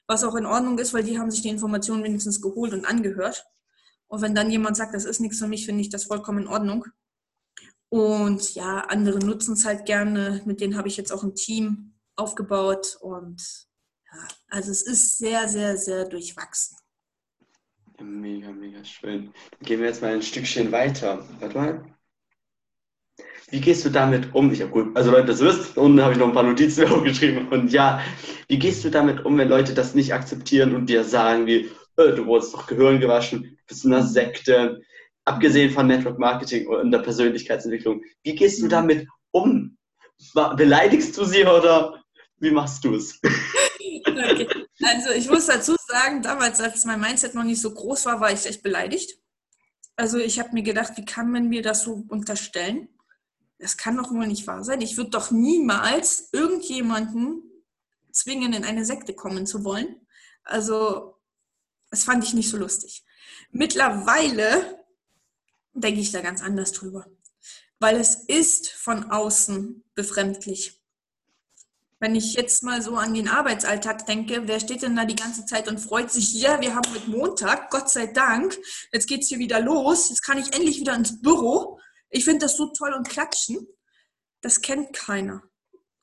was 0.07 0.25
auch 0.25 0.37
in 0.37 0.47
Ordnung 0.47 0.79
ist, 0.79 0.95
weil 0.95 1.03
die 1.03 1.19
haben 1.19 1.31
sich 1.31 1.43
die 1.43 1.49
Informationen 1.49 2.05
wenigstens 2.05 2.41
geholt 2.41 2.73
und 2.73 2.85
angehört. 2.85 3.45
Und 4.09 4.23
wenn 4.23 4.35
dann 4.35 4.51
jemand 4.51 4.77
sagt, 4.77 4.95
das 4.95 5.05
ist 5.05 5.21
nichts 5.21 5.39
für 5.39 5.49
mich, 5.49 5.67
finde 5.67 5.81
ich 5.81 5.89
das 5.89 6.05
vollkommen 6.05 6.43
in 6.43 6.49
Ordnung. 6.49 6.85
Und 7.89 8.55
ja, 8.55 8.81
andere 8.89 9.19
nutzen 9.19 9.55
es 9.55 9.65
halt 9.65 9.87
gerne. 9.87 10.43
Mit 10.45 10.61
denen 10.61 10.77
habe 10.77 10.89
ich 10.89 10.97
jetzt 10.97 11.13
auch 11.13 11.23
ein 11.23 11.35
Team 11.35 11.95
aufgebaut. 12.15 12.99
Und 13.01 13.43
ja, 14.13 14.29
also 14.49 14.71
es 14.71 14.83
ist 14.83 15.19
sehr, 15.19 15.49
sehr, 15.49 15.77
sehr 15.77 16.05
durchwachsen. 16.05 16.77
Mega, 18.01 18.53
mega 18.53 18.85
schön. 18.85 19.33
Dann 19.51 19.67
gehen 19.67 19.81
wir 19.81 19.87
jetzt 19.87 20.03
mal 20.03 20.13
ein 20.13 20.23
Stückchen 20.23 20.71
weiter. 20.71 21.27
Warte 21.41 21.57
mal. 21.57 21.97
Wie 23.49 23.61
gehst 23.61 23.85
du 23.85 23.91
damit 23.91 24.35
um? 24.35 24.53
Ich 24.53 24.61
habe 24.61 24.73
gut, 24.73 24.97
also 24.97 25.11
Leute, 25.13 25.27
das 25.27 25.41
wisst, 25.41 25.79
unten 25.79 26.03
habe 26.03 26.13
ich 26.13 26.19
noch 26.19 26.27
ein 26.27 26.35
paar 26.35 26.43
Notizen 26.43 26.87
aufgeschrieben. 26.93 27.49
Und 27.49 27.73
ja, 27.73 28.03
wie 28.49 28.59
gehst 28.59 28.85
du 28.85 28.91
damit 28.91 29.25
um, 29.25 29.39
wenn 29.39 29.49
Leute 29.49 29.73
das 29.73 29.95
nicht 29.95 30.13
akzeptieren 30.13 30.75
und 30.75 30.87
dir 30.87 31.05
sagen, 31.05 31.47
wie, 31.47 31.71
äh, 31.97 32.13
du 32.13 32.27
wurdest 32.27 32.53
doch 32.53 32.67
Gehirn 32.67 33.01
gewaschen, 33.01 33.43
du 33.43 33.67
bist 33.67 33.85
in 33.85 33.95
einer 33.95 34.03
Sekte, 34.03 34.81
abgesehen 35.25 35.71
von 35.71 35.87
Network 35.87 36.19
Marketing 36.19 36.67
und 36.67 36.91
der 36.91 36.99
Persönlichkeitsentwicklung. 36.99 38.03
Wie 38.23 38.35
gehst 38.35 38.61
du 38.63 38.69
damit 38.69 39.07
um? 39.31 39.77
Beleidigst 40.57 41.17
du 41.17 41.25
sie 41.25 41.45
oder 41.45 42.03
wie 42.39 42.51
machst 42.51 42.85
du 42.85 42.95
es? 42.95 43.21
Okay. 44.07 44.49
Also 44.83 45.11
ich 45.11 45.29
muss 45.29 45.47
dazu 45.47 45.75
sagen, 45.89 46.23
damals, 46.23 46.61
als 46.61 46.85
mein 46.85 47.01
Mindset 47.01 47.35
noch 47.35 47.45
nicht 47.45 47.61
so 47.61 47.73
groß 47.73 48.07
war, 48.07 48.21
war 48.21 48.33
ich 48.33 48.47
echt 48.47 48.63
beleidigt. 48.63 49.19
Also 49.97 50.19
ich 50.19 50.39
habe 50.39 50.53
mir 50.53 50.63
gedacht, 50.63 50.93
wie 50.97 51.05
kann 51.05 51.31
man 51.31 51.49
mir 51.49 51.63
das 51.63 51.83
so 51.83 52.05
unterstellen? 52.09 52.89
Das 53.59 53.77
kann 53.77 53.97
doch 53.97 54.11
wohl 54.11 54.27
nicht 54.27 54.47
wahr 54.47 54.63
sein. 54.63 54.83
Ich 54.83 54.97
würde 54.97 55.11
doch 55.11 55.31
niemals 55.31 56.29
irgendjemanden 56.33 57.43
zwingen, 58.13 58.53
in 58.53 58.65
eine 58.65 58.85
Sekte 58.85 59.15
kommen 59.15 59.47
zu 59.47 59.65
wollen. 59.65 60.07
Also 60.45 61.19
das 61.91 62.05
fand 62.05 62.25
ich 62.25 62.35
nicht 62.35 62.51
so 62.51 62.57
lustig. 62.59 63.05
Mittlerweile 63.51 64.85
denke 65.73 66.01
ich 66.01 66.13
da 66.13 66.21
ganz 66.21 66.43
anders 66.43 66.73
drüber, 66.73 67.07
weil 67.79 67.97
es 67.97 68.17
ist 68.27 68.71
von 68.71 69.11
außen 69.11 69.85
befremdlich. 69.95 70.81
Wenn 71.99 72.15
ich 72.15 72.35
jetzt 72.35 72.63
mal 72.63 72.83
so 72.83 72.97
an 72.97 73.15
den 73.15 73.29
Arbeitsalltag 73.29 74.05
denke, 74.05 74.47
wer 74.47 74.61
steht 74.61 74.83
denn 74.83 74.97
da 74.97 75.07
die 75.07 75.17
ganze 75.17 75.47
Zeit 75.47 75.67
und 75.67 75.79
freut 75.79 76.11
sich, 76.11 76.35
ja, 76.35 76.61
wir 76.61 76.75
haben 76.75 76.93
mit 76.93 77.09
Montag, 77.09 77.71
Gott 77.71 77.89
sei 77.89 78.07
Dank, 78.07 78.57
jetzt 78.93 79.09
geht 79.09 79.23
es 79.23 79.29
hier 79.29 79.39
wieder 79.39 79.61
los, 79.61 80.11
jetzt 80.11 80.23
kann 80.23 80.39
ich 80.39 80.55
endlich 80.55 80.79
wieder 80.79 80.95
ins 80.95 81.23
Büro. 81.23 81.81
Ich 82.11 82.25
finde 82.25 82.47
das 82.47 82.57
so 82.57 82.67
toll 82.67 82.93
und 82.93 83.09
klatschen. 83.09 83.67
Das 84.43 84.61
kennt 84.61 84.93
keiner. 84.93 85.43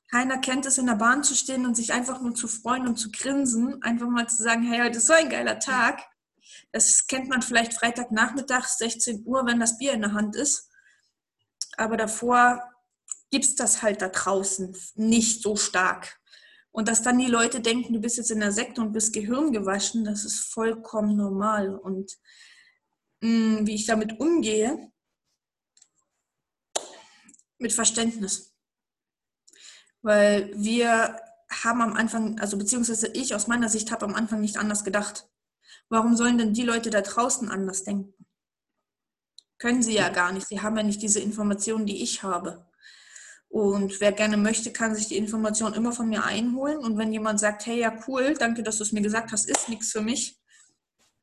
Keiner 0.09 0.39
kennt 0.39 0.65
es, 0.65 0.77
in 0.77 0.87
der 0.87 0.95
Bahn 0.95 1.23
zu 1.23 1.35
stehen 1.35 1.65
und 1.65 1.75
sich 1.75 1.93
einfach 1.93 2.21
nur 2.21 2.33
zu 2.33 2.47
freuen 2.47 2.87
und 2.87 2.97
zu 2.97 3.11
grinsen, 3.11 3.81
einfach 3.83 4.07
mal 4.07 4.27
zu 4.27 4.41
sagen, 4.43 4.63
hey, 4.63 4.81
heute 4.81 4.97
ist 4.97 5.07
so 5.07 5.13
ein 5.13 5.29
geiler 5.29 5.59
Tag. 5.59 6.03
Das 6.71 7.07
kennt 7.07 7.29
man 7.29 7.41
vielleicht 7.41 7.73
Freitagnachmittag, 7.73 8.67
16 8.67 9.23
Uhr, 9.25 9.45
wenn 9.45 9.59
das 9.59 9.77
Bier 9.77 9.93
in 9.93 10.01
der 10.01 10.13
Hand 10.13 10.35
ist. 10.35 10.69
Aber 11.77 11.97
davor 11.97 12.61
gibt 13.33 13.45
es 13.45 13.55
das 13.55 13.81
halt 13.81 14.03
da 14.03 14.09
draußen 14.09 14.77
nicht 14.93 15.41
so 15.41 15.55
stark. 15.55 16.19
Und 16.71 16.87
dass 16.87 17.01
dann 17.01 17.17
die 17.17 17.25
Leute 17.25 17.61
denken, 17.61 17.91
du 17.91 17.99
bist 17.99 18.17
jetzt 18.17 18.29
in 18.29 18.41
der 18.41 18.51
Sekte 18.51 18.79
und 18.79 18.93
bist 18.93 19.11
Gehirn 19.11 19.51
gewaschen, 19.51 20.05
das 20.05 20.23
ist 20.23 20.53
vollkommen 20.53 21.17
normal. 21.17 21.73
Und 21.73 22.15
mh, 23.21 23.61
mm, 23.61 23.67
wie 23.67 23.73
ich 23.73 23.87
damit 23.87 24.19
umgehe, 24.19 24.91
mit 27.57 27.73
Verständnis. 27.73 28.53
Weil 30.03 30.51
wir 30.55 31.19
haben 31.49 31.81
am 31.81 31.93
Anfang, 31.93 32.39
also 32.39 32.55
beziehungsweise 32.55 33.07
ich 33.13 33.33
aus 33.33 33.47
meiner 33.47 33.69
Sicht 33.69 33.89
habe 33.91 34.05
am 34.05 34.13
Anfang 34.13 34.41
nicht 34.41 34.57
anders 34.57 34.83
gedacht. 34.83 35.27
Warum 35.89 36.15
sollen 36.15 36.37
denn 36.37 36.53
die 36.53 36.61
Leute 36.61 36.91
da 36.91 37.01
draußen 37.01 37.49
anders 37.49 37.83
denken? 37.83 38.27
Können 39.57 39.81
sie 39.81 39.95
ja 39.95 40.09
gar 40.09 40.31
nicht. 40.31 40.47
Sie 40.47 40.61
haben 40.61 40.77
ja 40.77 40.83
nicht 40.83 41.01
diese 41.01 41.19
Informationen, 41.19 41.87
die 41.87 42.03
ich 42.03 42.21
habe. 42.21 42.71
Und 43.53 44.01
wer 44.01 44.11
gerne 44.11 44.35
möchte, 44.35 44.73
kann 44.73 44.95
sich 44.95 45.09
die 45.09 45.15
Information 45.15 45.75
immer 45.75 45.91
von 45.91 46.09
mir 46.09 46.23
einholen. 46.23 46.79
Und 46.79 46.97
wenn 46.97 47.13
jemand 47.13 47.39
sagt, 47.39 47.67
hey, 47.67 47.81
ja, 47.81 47.95
cool, 48.07 48.33
danke, 48.33 48.63
dass 48.63 48.77
du 48.77 48.83
es 48.83 48.91
mir 48.93 49.03
gesagt 49.03 49.31
hast, 49.31 49.47
ist 49.47 49.69
nichts 49.69 49.91
für 49.91 50.01
mich, 50.01 50.41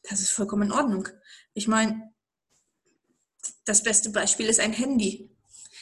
das 0.09 0.21
ist 0.21 0.31
vollkommen 0.31 0.69
in 0.69 0.73
Ordnung. 0.73 1.09
Ich 1.55 1.67
meine, 1.67 2.15
das 3.65 3.83
beste 3.83 4.11
Beispiel 4.11 4.47
ist 4.47 4.61
ein 4.61 4.73
Handy. 4.73 5.37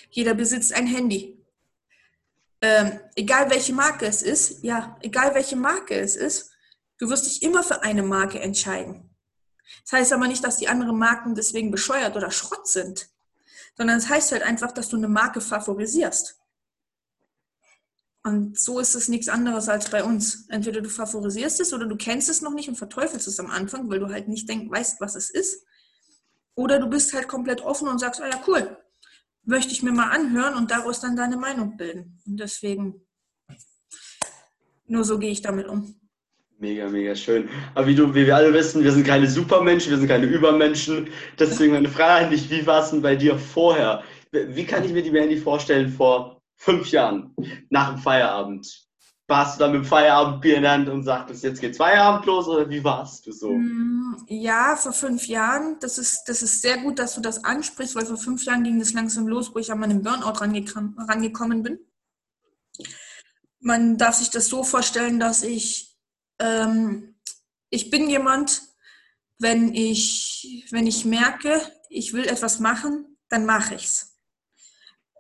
Jeder 0.08 0.32
besitzt 0.32 0.72
ein 0.72 0.86
Handy. 0.86 1.38
Ähm, 2.62 2.98
egal 3.14 3.50
welche 3.50 3.74
Marke 3.74 4.06
es 4.06 4.22
ist, 4.22 4.64
ja, 4.64 4.96
egal 5.02 5.34
welche 5.34 5.56
Marke 5.56 5.96
es 6.00 6.16
ist, 6.16 6.50
du 6.96 7.10
wirst 7.10 7.26
dich 7.26 7.42
immer 7.42 7.62
für 7.62 7.82
eine 7.82 8.02
Marke 8.02 8.40
entscheiden. 8.40 9.14
Das 9.82 10.00
heißt 10.00 10.14
aber 10.14 10.26
nicht, 10.28 10.42
dass 10.42 10.56
die 10.56 10.68
anderen 10.68 10.96
Marken 10.96 11.34
deswegen 11.34 11.70
bescheuert 11.70 12.16
oder 12.16 12.30
Schrott 12.30 12.66
sind, 12.66 13.10
sondern 13.76 13.98
es 13.98 14.04
das 14.04 14.12
heißt 14.12 14.32
halt 14.32 14.44
einfach, 14.44 14.72
dass 14.72 14.88
du 14.88 14.96
eine 14.96 15.08
Marke 15.08 15.42
favorisierst. 15.42 16.37
Und 18.28 18.58
so 18.58 18.78
ist 18.78 18.94
es 18.94 19.08
nichts 19.08 19.30
anderes 19.30 19.70
als 19.70 19.88
bei 19.88 20.04
uns. 20.04 20.46
Entweder 20.50 20.82
du 20.82 20.90
favorisierst 20.90 21.60
es 21.60 21.72
oder 21.72 21.86
du 21.86 21.96
kennst 21.96 22.28
es 22.28 22.42
noch 22.42 22.52
nicht 22.52 22.68
und 22.68 22.76
verteufelst 22.76 23.26
es 23.26 23.40
am 23.40 23.50
Anfang, 23.50 23.88
weil 23.88 24.00
du 24.00 24.08
halt 24.08 24.28
nicht 24.28 24.46
denk, 24.50 24.70
weißt, 24.70 25.00
was 25.00 25.16
es 25.16 25.30
ist. 25.30 25.64
Oder 26.54 26.78
du 26.78 26.90
bist 26.90 27.14
halt 27.14 27.26
komplett 27.26 27.62
offen 27.62 27.88
und 27.88 27.98
sagst, 27.98 28.20
ah 28.20 28.28
ja, 28.28 28.38
cool, 28.46 28.76
möchte 29.44 29.72
ich 29.72 29.82
mir 29.82 29.92
mal 29.92 30.10
anhören 30.10 30.56
und 30.56 30.70
daraus 30.70 31.00
dann 31.00 31.16
deine 31.16 31.38
Meinung 31.38 31.78
bilden. 31.78 32.20
Und 32.26 32.38
deswegen, 32.38 33.00
nur 34.86 35.04
so 35.04 35.18
gehe 35.18 35.30
ich 35.30 35.40
damit 35.40 35.66
um. 35.66 35.94
Mega, 36.58 36.86
mega 36.88 37.14
schön. 37.14 37.48
Aber 37.74 37.86
wie, 37.86 37.94
du, 37.94 38.14
wie 38.14 38.26
wir 38.26 38.36
alle 38.36 38.52
wissen, 38.52 38.84
wir 38.84 38.92
sind 38.92 39.06
keine 39.06 39.26
Supermenschen, 39.26 39.90
wir 39.90 39.98
sind 39.98 40.08
keine 40.08 40.26
Übermenschen. 40.26 41.08
Deswegen 41.38 41.72
meine 41.72 41.88
Frage 41.88 42.26
an 42.26 42.30
dich, 42.30 42.50
wie 42.50 42.66
war 42.66 42.82
es 42.82 42.90
denn 42.90 43.00
bei 43.00 43.16
dir 43.16 43.38
vorher? 43.38 44.02
Wie 44.32 44.66
kann 44.66 44.84
ich 44.84 44.92
mir 44.92 45.02
die 45.02 45.12
Mandy 45.12 45.38
vorstellen 45.38 45.88
vor 45.88 46.37
fünf 46.58 46.90
Jahren 46.90 47.34
nach 47.70 47.90
dem 47.90 47.98
Feierabend. 47.98 48.84
Warst 49.26 49.56
du 49.56 49.64
dann 49.64 49.72
mit 49.72 49.82
dem 49.82 49.86
Feierabendbier 49.86 50.56
in 50.56 50.62
der 50.62 50.72
Hand 50.72 50.88
und 50.88 51.04
sagtest, 51.04 51.44
jetzt 51.44 51.60
geht's 51.60 51.76
Feierabend 51.76 52.24
los 52.24 52.48
oder 52.48 52.68
wie 52.70 52.82
warst 52.82 53.26
du 53.26 53.32
so? 53.32 53.50
Mm, 53.50 54.24
ja, 54.26 54.74
vor 54.74 54.92
fünf 54.92 55.26
Jahren. 55.26 55.76
Das 55.80 55.98
ist, 55.98 56.24
das 56.26 56.42
ist 56.42 56.62
sehr 56.62 56.78
gut, 56.78 56.98
dass 56.98 57.14
du 57.14 57.20
das 57.20 57.44
ansprichst, 57.44 57.94
weil 57.94 58.06
vor 58.06 58.16
fünf 58.16 58.44
Jahren 58.44 58.64
ging 58.64 58.80
es 58.80 58.94
langsam 58.94 59.28
los, 59.28 59.54
wo 59.54 59.58
ich 59.58 59.70
an 59.70 59.80
meinem 59.80 60.02
Burnout 60.02 60.40
rangekommen 60.40 61.62
bin. 61.62 61.78
Man 63.60 63.98
darf 63.98 64.14
sich 64.14 64.30
das 64.30 64.48
so 64.48 64.62
vorstellen, 64.62 65.20
dass 65.20 65.42
ich, 65.42 65.94
ähm, 66.38 67.16
ich 67.68 67.90
bin 67.90 68.08
jemand, 68.08 68.62
wenn 69.38 69.74
ich, 69.74 70.66
wenn 70.70 70.86
ich 70.86 71.04
merke, 71.04 71.60
ich 71.90 72.14
will 72.14 72.26
etwas 72.26 72.60
machen, 72.60 73.18
dann 73.28 73.44
mache 73.44 73.74
ich's. 73.74 74.17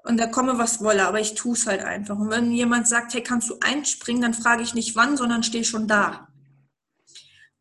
Und 0.08 0.16
da 0.16 0.26
komme, 0.26 0.56
was 0.56 0.82
wolle, 0.82 1.06
aber 1.06 1.20
ich 1.20 1.34
tue 1.34 1.52
es 1.52 1.66
halt 1.66 1.82
einfach. 1.82 2.18
Und 2.18 2.30
wenn 2.30 2.50
jemand 2.50 2.88
sagt, 2.88 3.12
hey, 3.12 3.22
kannst 3.22 3.50
du 3.50 3.58
einspringen, 3.60 4.22
dann 4.22 4.32
frage 4.32 4.62
ich 4.62 4.72
nicht 4.72 4.96
wann, 4.96 5.18
sondern 5.18 5.42
stehe 5.42 5.64
schon 5.64 5.86
da. 5.86 6.28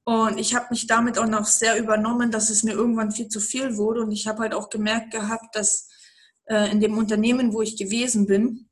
Und 0.06 0.38
ich 0.38 0.56
habe 0.56 0.68
mich 0.70 0.88
damit 0.88 1.20
auch 1.20 1.28
noch 1.28 1.44
sehr 1.44 1.78
übernommen, 1.78 2.32
dass 2.32 2.50
es 2.50 2.64
mir 2.64 2.72
irgendwann 2.72 3.12
viel 3.12 3.28
zu 3.28 3.42
viel 3.42 3.76
wurde. 3.76 4.02
Und 4.02 4.14
ich 4.14 4.28
habe 4.28 4.40
halt 4.40 4.54
auch 4.54 4.70
gemerkt 4.70 5.12
gehabt, 5.12 5.58
dass 5.58 5.90
äh, 6.46 6.72
in 6.72 6.80
dem 6.80 6.98
Unternehmen, 6.98 7.52
wo 7.52 7.62
ich 7.62 7.76
gewesen 7.76 8.28
bin, 8.28 8.70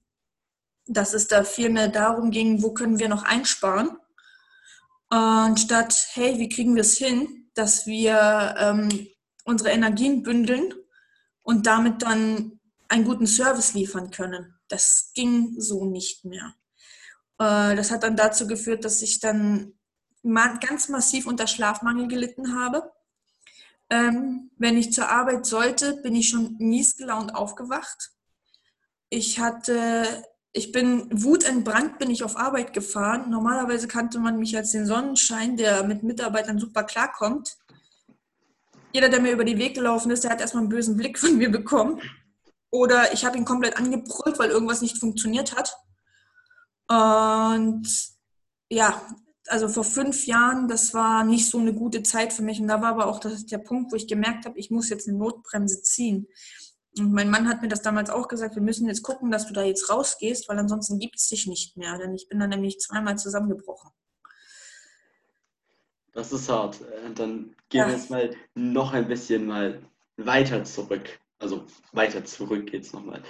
dass 0.88 1.14
es 1.14 1.28
da 1.28 1.44
viel 1.44 1.70
mehr 1.70 1.90
darum 1.90 2.32
ging, 2.32 2.64
wo 2.64 2.74
können 2.74 3.00
wir 3.00 3.10
noch 3.10 3.24
einsparen. 3.24 3.90
Anstatt, 5.10 6.12
hey, 6.14 6.40
wie 6.40 6.48
kriegen 6.48 6.76
wir 6.76 6.82
es 6.82 6.98
hin, 6.98 7.50
dass 7.54 7.86
wir 7.86 8.56
ähm, 8.58 9.08
unsere 9.44 9.72
Energien 9.72 10.24
bündeln 10.24 10.74
und 11.42 11.68
damit 11.68 12.04
dann 12.04 12.55
einen 12.90 13.06
guten 13.06 13.28
Service 13.28 13.74
liefern 13.74 14.12
können. 14.12 14.56
Das 14.68 15.12
ging 15.14 15.60
so 15.60 15.86
nicht 15.86 16.26
mehr. 16.26 16.56
Äh, 17.40 17.76
das 17.76 17.92
hat 17.92 18.04
dann 18.04 18.16
dazu 18.16 18.48
geführt, 18.48 18.86
dass 18.86 19.02
ich 19.02 19.20
dann 19.20 19.74
ganz 20.24 20.90
massiv 20.90 21.28
unter 21.28 21.48
Schlafmangel 21.48 22.08
gelitten 22.08 22.60
habe. 22.60 22.92
Ähm, 23.90 24.50
wenn 24.58 24.78
ich 24.78 24.92
zur 24.92 25.10
Arbeit 25.10 25.46
sollte, 25.46 25.98
bin 26.02 26.16
ich 26.16 26.30
schon 26.30 26.56
mies 26.58 26.98
gelaunt 26.98 27.36
aufgewacht. 27.36 28.12
Ich 29.10 29.40
hatte, 29.40 30.24
ich 30.52 30.72
bin 30.72 31.08
wutentbrannt, 31.12 32.00
bin 32.00 32.10
ich 32.10 32.24
auf 32.24 32.38
Arbeit 32.38 32.74
gefahren. 32.74 33.30
Normalerweise 33.30 33.88
kannte 33.88 34.18
man 34.18 34.40
mich 34.40 34.58
als 34.58 34.72
den 34.72 34.88
Sonnenschein, 34.88 35.58
der 35.58 35.84
mit 35.84 36.02
Mitarbeitern 36.02 36.58
super 36.58 36.84
klarkommt. 36.84 37.58
Jeder, 38.92 39.10
der 39.10 39.22
mir 39.22 39.34
über 39.34 39.46
den 39.46 39.60
Weg 39.60 39.76
gelaufen 39.76 40.10
ist, 40.10 40.24
der 40.24 40.32
hat 40.32 40.42
erstmal 40.42 40.64
einen 40.64 40.70
bösen 40.70 40.98
Blick 40.98 41.20
von 41.20 41.38
mir 41.38 41.52
bekommen. 41.52 42.02
Oder 42.76 43.14
ich 43.14 43.24
habe 43.24 43.38
ihn 43.38 43.46
komplett 43.46 43.78
angebrüllt, 43.78 44.38
weil 44.38 44.50
irgendwas 44.50 44.82
nicht 44.82 44.98
funktioniert 44.98 45.56
hat. 45.56 45.78
Und 46.90 47.88
ja, 48.70 49.02
also 49.48 49.70
vor 49.70 49.86
fünf 49.86 50.28
Jahren, 50.28 50.68
das 50.68 50.94
war 50.94 51.24
nicht 51.24 51.50
so 51.50 51.58
eine 51.58 51.74
gute 51.74 52.04
Zeit 52.04 52.34
für 52.34 52.42
mich. 52.42 52.60
Und 52.60 52.68
da 52.68 52.82
war 52.82 52.90
aber 52.90 53.08
auch 53.08 53.22
das, 53.22 53.46
der 53.46 53.60
Punkt, 53.60 53.94
wo 53.94 53.96
ich 53.96 54.08
gemerkt 54.08 54.46
habe, 54.46 54.60
ich 54.60 54.72
muss 54.72 54.90
jetzt 54.90 55.08
eine 55.08 55.18
Notbremse 55.18 55.84
ziehen. 55.84 56.28
Und 56.98 57.14
mein 57.14 57.30
Mann 57.30 57.48
hat 57.48 57.62
mir 57.62 57.70
das 57.70 57.82
damals 57.82 58.10
auch 58.10 58.28
gesagt, 58.28 58.56
wir 58.56 58.62
müssen 58.62 58.90
jetzt 58.90 59.04
gucken, 59.04 59.32
dass 59.32 59.48
du 59.48 59.54
da 59.54 59.64
jetzt 59.64 59.90
rausgehst, 59.90 60.50
weil 60.50 60.60
ansonsten 60.60 61.00
gibt 61.00 61.16
es 61.16 61.30
dich 61.30 61.48
nicht 61.48 61.78
mehr. 61.78 61.98
Denn 61.98 62.14
ich 62.14 62.28
bin 62.28 62.40
dann 62.40 62.50
nämlich 62.50 62.80
zweimal 62.80 63.18
zusammengebrochen. 63.18 63.92
Das 66.12 66.34
ist 66.34 66.50
hart. 66.50 66.82
Äh, 66.82 67.14
dann 67.14 67.56
gehen 67.70 67.80
ja. 67.80 67.88
wir 67.88 67.94
jetzt 67.96 68.10
mal 68.10 68.36
noch 68.54 68.92
ein 68.92 69.08
bisschen 69.08 69.46
mal 69.46 69.82
weiter 70.18 70.66
zurück. 70.66 71.20
Also 71.40 71.66
weiter 71.92 72.24
zurück 72.24 72.72
geht's 72.72 72.94
nochmal. 72.94 73.22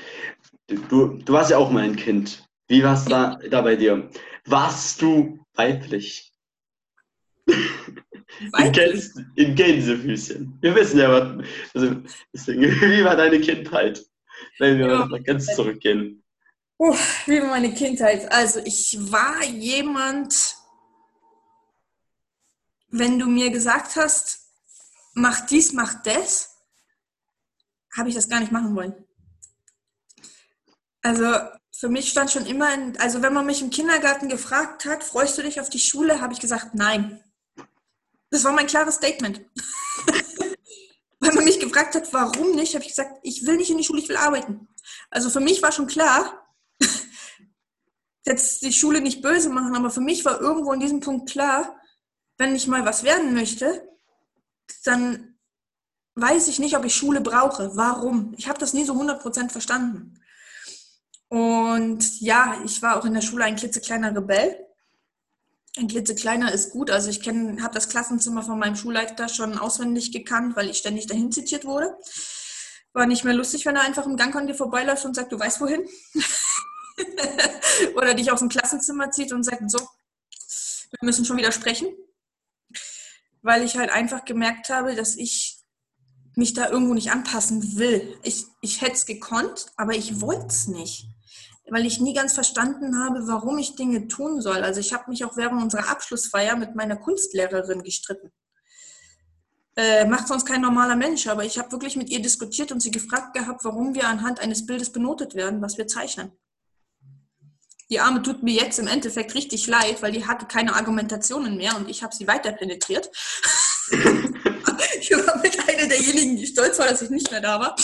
Du, 0.68 0.76
du, 0.78 1.08
du 1.18 1.34
warst 1.34 1.52
ja 1.52 1.58
auch 1.58 1.72
mal 1.72 1.84
ein 1.84 1.96
Kind. 1.96 2.48
Wie 2.68 2.84
war 2.84 2.94
es 2.94 3.06
da, 3.06 3.38
da 3.50 3.62
bei 3.62 3.76
dir? 3.76 4.10
Warst 4.46 5.02
du 5.02 5.46
weiblich? 5.54 6.32
weiblich? 8.52 9.10
In, 9.36 9.56
Gänsefüßchen. 9.56 10.58
Wir 10.62 10.76
wissen 10.76 11.00
ja, 11.00 11.12
was. 11.12 11.46
Also, 11.74 12.02
deswegen, 12.34 12.62
wie 12.82 13.04
war 13.04 13.16
deine 13.16 13.40
Kindheit? 13.40 14.04
Wenn 14.60 14.80
wir 14.80 14.88
ja. 14.88 15.06
mal 15.06 15.22
ganz 15.24 15.48
zurückgehen. 15.56 16.24
Oh, 16.78 16.96
wie 17.26 17.42
war 17.42 17.50
meine 17.50 17.74
Kindheit? 17.74 18.32
Also, 18.32 18.60
ich 18.66 18.98
war 19.00 19.44
jemand, 19.46 20.56
wenn 22.90 23.20
du 23.20 23.28
mir 23.28 23.50
gesagt 23.52 23.96
hast, 23.96 24.52
mach 25.14 25.46
dies, 25.46 25.72
mach 25.74 26.02
das, 26.04 26.55
habe 27.96 28.10
ich 28.10 28.16
das 28.16 28.30
gar 28.30 28.40
nicht 28.40 28.52
machen 28.52 28.76
wollen. 28.76 28.94
Also 31.02 31.26
für 31.72 31.90
mich 31.90 32.10
stand 32.10 32.32
schon 32.32 32.46
immer, 32.46 32.74
in, 32.74 32.98
also 32.98 33.22
wenn 33.22 33.34
man 33.34 33.46
mich 33.46 33.62
im 33.62 33.70
Kindergarten 33.70 34.30
gefragt 34.30 34.86
hat, 34.86 35.04
freust 35.04 35.38
du 35.38 35.44
dich 35.44 35.60
auf 35.60 35.70
die 35.70 35.80
Schule, 35.80 36.22
habe 36.22 36.34
ich 36.34 36.40
gesagt, 36.40 36.74
nein. 36.74 37.22
Das 38.32 38.44
war 38.44 38.54
mein 38.54 38.68
klares 38.68 38.96
Statement. 38.96 39.42
wenn 41.20 41.36
man 41.36 41.44
mich 41.44 41.60
gefragt 41.60 41.96
hat, 41.96 42.12
warum 42.14 42.56
nicht, 42.56 42.76
habe 42.76 42.84
ich 42.84 42.90
gesagt, 42.90 43.20
ich 43.24 43.46
will 43.46 43.58
nicht 43.58 43.70
in 43.70 43.78
die 43.78 43.84
Schule, 43.84 44.02
ich 44.02 44.10
will 44.10 44.18
arbeiten. 44.18 44.68
Also 45.10 45.30
für 45.30 45.40
mich 45.40 45.62
war 45.62 45.72
schon 45.72 45.88
klar, 45.88 46.48
jetzt 48.26 48.62
die 48.62 48.74
Schule 48.74 49.02
nicht 49.02 49.22
böse 49.22 49.50
machen, 49.50 49.76
aber 49.76 49.90
für 49.90 50.02
mich 50.02 50.26
war 50.26 50.42
irgendwo 50.42 50.74
in 50.74 50.80
diesem 50.80 51.02
Punkt 51.02 51.30
klar, 51.30 51.80
wenn 52.38 52.56
ich 52.56 52.68
mal 52.68 52.86
was 52.86 53.04
werden 53.04 53.34
möchte, 53.34 53.88
dann 54.84 55.35
weiß 56.16 56.48
ich 56.48 56.60
nicht, 56.60 56.76
ob 56.78 56.86
ich 56.86 56.96
Schule 56.96 57.22
brauche. 57.22 57.76
Warum? 57.76 58.34
Ich 58.38 58.48
habe 58.48 58.60
das 58.60 58.74
nie 58.74 58.86
so 58.86 58.94
100% 58.94 59.50
verstanden. 59.50 60.20
Und 61.28 62.22
ja, 62.22 62.62
ich 62.64 62.82
war 62.82 62.98
auch 62.98 63.06
in 63.06 63.14
der 63.14 63.22
Schule 63.22 63.44
ein 63.44 63.58
klitzekleiner 63.58 64.16
Rebell. 64.16 64.66
Ein 65.78 65.90
klitzekleiner 65.90 66.54
ist 66.54 66.72
gut. 66.72 66.90
Also 66.90 67.10
ich 67.10 67.28
habe 67.28 67.74
das 67.74 67.90
Klassenzimmer 67.90 68.44
von 68.44 68.58
meinem 68.58 68.78
Schulleiter 68.78 69.28
schon 69.28 69.58
auswendig 69.58 70.14
gekannt, 70.14 70.56
weil 70.56 70.70
ich 70.70 70.78
ständig 70.78 71.08
dahin 71.08 71.32
zitiert 71.32 71.66
wurde. 71.66 71.98
War 72.94 73.06
nicht 73.06 73.26
mehr 73.26 73.34
lustig, 73.34 73.66
wenn 73.66 73.76
er 73.76 73.82
einfach 73.82 74.06
im 74.06 74.16
Gang 74.16 74.34
an 74.38 74.48
dir 74.48 74.56
vorbeiläuft 74.56 75.04
und 75.04 75.16
sagt, 75.16 75.34
du 75.34 75.40
weißt 75.40 75.60
wohin. 75.60 75.86
Oder 77.96 78.14
dich 78.14 78.32
aus 78.32 78.40
dem 78.40 78.48
Klassenzimmer 78.48 79.12
zieht 79.12 79.34
und 79.34 79.44
sagt, 79.44 79.70
so, 79.70 79.80
wir 79.80 81.00
müssen 81.02 81.26
schon 81.26 81.36
wieder 81.36 81.52
sprechen. 81.52 81.88
Weil 83.42 83.64
ich 83.64 83.76
halt 83.76 83.90
einfach 83.90 84.24
gemerkt 84.24 84.70
habe, 84.70 84.96
dass 84.96 85.18
ich 85.18 85.55
mich 86.36 86.54
da 86.54 86.70
irgendwo 86.70 86.94
nicht 86.94 87.12
anpassen 87.12 87.78
will. 87.78 88.18
Ich, 88.24 88.46
ich 88.62 88.82
hätte 88.82 88.94
es 88.94 89.06
gekonnt, 89.06 89.68
aber 89.78 89.94
ich 89.94 90.22
wollte 90.22 90.48
es 90.48 90.68
nicht 90.68 91.08
weil 91.70 91.86
ich 91.86 92.00
nie 92.00 92.14
ganz 92.14 92.34
verstanden 92.34 93.04
habe, 93.04 93.28
warum 93.28 93.58
ich 93.58 93.76
Dinge 93.76 94.08
tun 94.08 94.42
soll. 94.42 94.58
Also 94.64 94.80
ich 94.80 94.94
habe 94.94 95.10
mich 95.10 95.26
auch 95.26 95.36
während 95.36 95.62
unserer 95.62 95.90
Abschlussfeier 95.90 96.56
mit 96.56 96.76
meiner 96.76 96.96
Kunstlehrerin 96.96 97.84
gestritten. 97.84 98.32
Äh, 99.76 100.06
macht 100.06 100.28
sonst 100.28 100.46
kein 100.46 100.62
normaler 100.62 100.96
Mensch, 100.96 101.28
aber 101.28 101.44
ich 101.44 101.58
habe 101.58 101.72
wirklich 101.72 101.96
mit 101.98 102.10
ihr 102.10 102.22
diskutiert 102.22 102.72
und 102.72 102.82
sie 102.82 102.92
gefragt 102.92 103.34
gehabt, 103.34 103.66
warum 103.66 103.94
wir 103.94 104.08
anhand 104.08 104.40
eines 104.40 104.66
Bildes 104.66 104.92
benotet 104.92 105.36
werden, 105.36 105.62
was 105.62 105.78
wir 105.78 105.88
zeichnen. 105.88 106.32
Die 107.90 108.00
Arme 108.00 108.22
tut 108.22 108.42
mir 108.42 108.54
jetzt 108.54 108.80
im 108.80 108.88
Endeffekt 108.88 109.36
richtig 109.36 109.68
leid, 109.68 110.02
weil 110.02 110.12
die 110.12 110.26
hatte 110.26 110.46
keine 110.46 110.76
Argumentationen 110.76 111.58
mehr 111.58 111.76
und 111.76 111.90
ich 111.90 112.04
habe 112.04 112.16
sie 112.16 112.28
weiter 112.28 112.52
penetriert. 112.52 113.12
ich 115.00 115.12
war 115.12 115.38
mit 115.42 115.65
einer 115.78 115.88
derjenigen, 115.88 116.38
die 116.38 116.48
stolz 116.48 116.80
war, 116.80 116.88
dass 116.88 117.02
ich 117.02 117.10
nicht 117.10 117.32
mehr 117.32 117.42
da 117.42 117.60
war. 117.60 117.76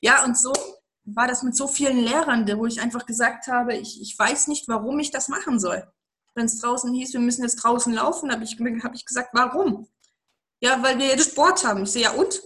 ja, 0.00 0.24
und 0.24 0.38
so 0.38 0.52
war 1.04 1.28
das 1.28 1.42
mit 1.42 1.56
so 1.56 1.66
vielen 1.66 1.98
Lehrern, 1.98 2.46
wo 2.58 2.66
ich 2.66 2.80
einfach 2.80 3.06
gesagt 3.06 3.46
habe, 3.46 3.76
ich, 3.76 4.00
ich 4.00 4.18
weiß 4.18 4.48
nicht, 4.48 4.68
warum 4.68 4.98
ich 4.98 5.10
das 5.10 5.28
machen 5.28 5.60
soll. 5.60 5.86
Wenn 6.34 6.46
es 6.46 6.60
draußen 6.60 6.92
hieß, 6.92 7.12
wir 7.12 7.20
müssen 7.20 7.42
jetzt 7.42 7.56
draußen 7.56 7.92
laufen, 7.92 8.32
habe 8.32 8.44
ich, 8.44 8.58
hab 8.82 8.94
ich 8.94 9.04
gesagt, 9.04 9.30
warum? 9.32 9.88
Ja, 10.60 10.82
weil 10.82 10.98
wir 10.98 11.06
jetzt 11.06 11.32
Sport 11.32 11.64
haben. 11.64 11.84
Ich 11.84 11.90
sehe, 11.90 12.02
ja 12.02 12.12
und? 12.12 12.42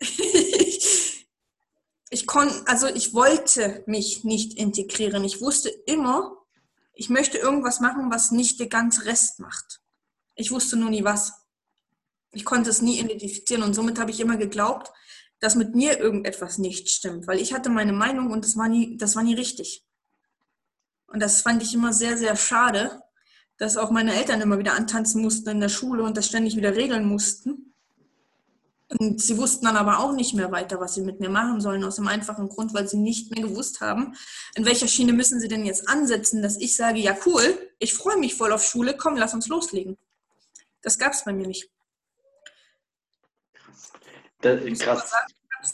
ich 2.10 2.26
konnte, 2.26 2.62
also 2.66 2.88
ich 2.88 3.14
wollte 3.14 3.84
mich 3.86 4.24
nicht 4.24 4.58
integrieren. 4.58 5.24
Ich 5.24 5.40
wusste 5.40 5.70
immer, 5.86 6.36
ich 6.94 7.08
möchte 7.08 7.38
irgendwas 7.38 7.80
machen, 7.80 8.10
was 8.10 8.32
nicht 8.32 8.60
der 8.60 8.68
ganze 8.68 9.06
Rest 9.06 9.38
macht. 9.38 9.80
Ich 10.38 10.52
wusste 10.52 10.76
nur 10.76 10.88
nie 10.88 11.02
was. 11.02 11.32
Ich 12.30 12.44
konnte 12.44 12.70
es 12.70 12.80
nie 12.80 13.00
identifizieren 13.00 13.64
und 13.64 13.74
somit 13.74 13.98
habe 13.98 14.12
ich 14.12 14.20
immer 14.20 14.36
geglaubt, 14.36 14.92
dass 15.40 15.56
mit 15.56 15.74
mir 15.74 15.98
irgendetwas 15.98 16.58
nicht 16.58 16.88
stimmt, 16.90 17.26
weil 17.26 17.40
ich 17.40 17.52
hatte 17.52 17.70
meine 17.70 17.92
Meinung 17.92 18.30
und 18.30 18.44
das 18.44 18.56
war 18.56 18.68
nie, 18.68 18.96
das 18.96 19.16
war 19.16 19.24
nie 19.24 19.34
richtig. 19.34 19.84
Und 21.08 21.20
das 21.20 21.42
fand 21.42 21.62
ich 21.62 21.74
immer 21.74 21.92
sehr, 21.92 22.16
sehr 22.16 22.36
schade, 22.36 23.02
dass 23.56 23.76
auch 23.76 23.90
meine 23.90 24.14
Eltern 24.14 24.40
immer 24.40 24.58
wieder 24.58 24.74
antanzen 24.74 25.22
mussten 25.22 25.48
in 25.48 25.60
der 25.60 25.68
Schule 25.68 26.04
und 26.04 26.16
das 26.16 26.26
ständig 26.26 26.54
wieder 26.54 26.76
regeln 26.76 27.06
mussten. 27.06 27.74
Und 28.96 29.20
sie 29.20 29.36
wussten 29.38 29.66
dann 29.66 29.76
aber 29.76 29.98
auch 29.98 30.12
nicht 30.12 30.34
mehr 30.34 30.52
weiter, 30.52 30.78
was 30.78 30.94
sie 30.94 31.02
mit 31.02 31.18
mir 31.18 31.30
machen 31.30 31.60
sollen, 31.60 31.82
aus 31.82 31.96
dem 31.96 32.06
einfachen 32.06 32.48
Grund, 32.48 32.74
weil 32.74 32.88
sie 32.88 32.96
nicht 32.96 33.34
mehr 33.34 33.42
gewusst 33.42 33.80
haben, 33.80 34.14
in 34.54 34.64
welcher 34.64 34.86
Schiene 34.86 35.12
müssen 35.12 35.40
sie 35.40 35.48
denn 35.48 35.66
jetzt 35.66 35.88
ansetzen, 35.88 36.42
dass 36.42 36.56
ich 36.56 36.76
sage, 36.76 37.00
ja 37.00 37.16
cool, 37.26 37.58
ich 37.80 37.92
freue 37.92 38.18
mich 38.18 38.36
voll 38.36 38.52
auf 38.52 38.64
Schule, 38.64 38.96
komm, 38.96 39.16
lass 39.16 39.34
uns 39.34 39.48
loslegen. 39.48 39.96
Das 40.82 40.98
gab 40.98 41.12
es 41.12 41.24
bei 41.24 41.32
mir 41.32 41.46
nicht. 41.46 41.70
Das, 44.40 44.78
krass. 44.78 45.12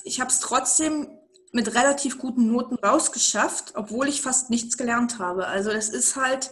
Ich 0.05 0.21
habe 0.21 0.31
es 0.31 0.40
trotzdem 0.40 1.19
mit 1.53 1.75
relativ 1.75 2.19
guten 2.19 2.51
Noten 2.51 2.75
rausgeschafft, 2.77 3.77
obwohl 3.77 4.09
ich 4.09 4.23
fast 4.23 4.51
nichts 4.51 4.77
gelernt 4.77 5.19
habe. 5.19 5.47
Also 5.47 5.71
das 5.71 5.88
ist 5.88 6.17
halt, 6.17 6.51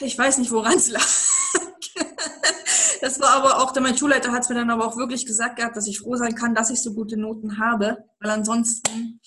ich 0.00 0.18
weiß 0.18 0.38
nicht, 0.38 0.50
woran 0.50 0.76
es 0.76 0.88
lag. 0.90 1.06
Das 3.00 3.18
war 3.18 3.30
aber 3.30 3.62
auch, 3.62 3.74
mein 3.80 3.96
Schulleiter 3.96 4.32
hat 4.32 4.42
es 4.42 4.50
mir 4.50 4.56
dann 4.56 4.68
aber 4.68 4.86
auch 4.86 4.96
wirklich 4.98 5.24
gesagt 5.24 5.56
gehabt, 5.56 5.76
dass 5.76 5.86
ich 5.86 6.00
froh 6.00 6.16
sein 6.16 6.34
kann, 6.34 6.54
dass 6.54 6.68
ich 6.68 6.82
so 6.82 6.92
gute 6.92 7.16
Noten 7.16 7.58
habe, 7.58 8.04
weil 8.20 8.30
ansonsten 8.30 9.20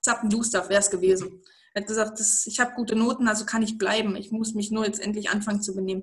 zappenduster 0.00 0.68
wäre 0.68 0.80
es 0.80 0.90
gewesen. 0.90 1.40
Er 1.72 1.82
hat 1.82 1.88
gesagt, 1.88 2.18
das, 2.18 2.46
ich 2.46 2.58
habe 2.58 2.74
gute 2.74 2.96
Noten, 2.96 3.28
also 3.28 3.44
kann 3.44 3.62
ich 3.62 3.78
bleiben. 3.78 4.16
Ich 4.16 4.32
muss 4.32 4.54
mich 4.54 4.72
nur 4.72 4.84
jetzt 4.84 5.00
endlich 5.00 5.30
anfangen 5.30 5.62
zu 5.62 5.74
benehmen. 5.74 6.02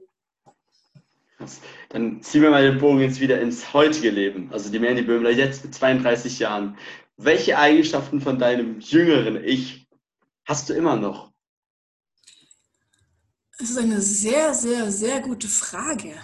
Dann 1.89 2.21
ziehen 2.21 2.41
wir 2.41 2.49
mal 2.49 2.63
den 2.63 2.79
Bogen 2.79 3.01
jetzt 3.01 3.19
wieder 3.19 3.39
ins 3.41 3.73
heutige 3.73 4.09
Leben. 4.09 4.51
Also 4.51 4.71
die 4.71 4.79
Mandy 4.79 5.01
Böhmler 5.01 5.31
jetzt 5.31 5.63
mit 5.63 5.73
32 5.73 6.39
Jahren. 6.39 6.77
Welche 7.17 7.57
Eigenschaften 7.57 8.21
von 8.21 8.39
deinem 8.39 8.79
jüngeren 8.79 9.43
Ich 9.43 9.87
hast 10.45 10.69
du 10.69 10.73
immer 10.73 10.95
noch? 10.95 11.31
Das 13.57 13.69
ist 13.69 13.77
eine 13.77 14.01
sehr, 14.01 14.53
sehr, 14.53 14.91
sehr 14.91 15.21
gute 15.21 15.47
Frage. 15.47 16.15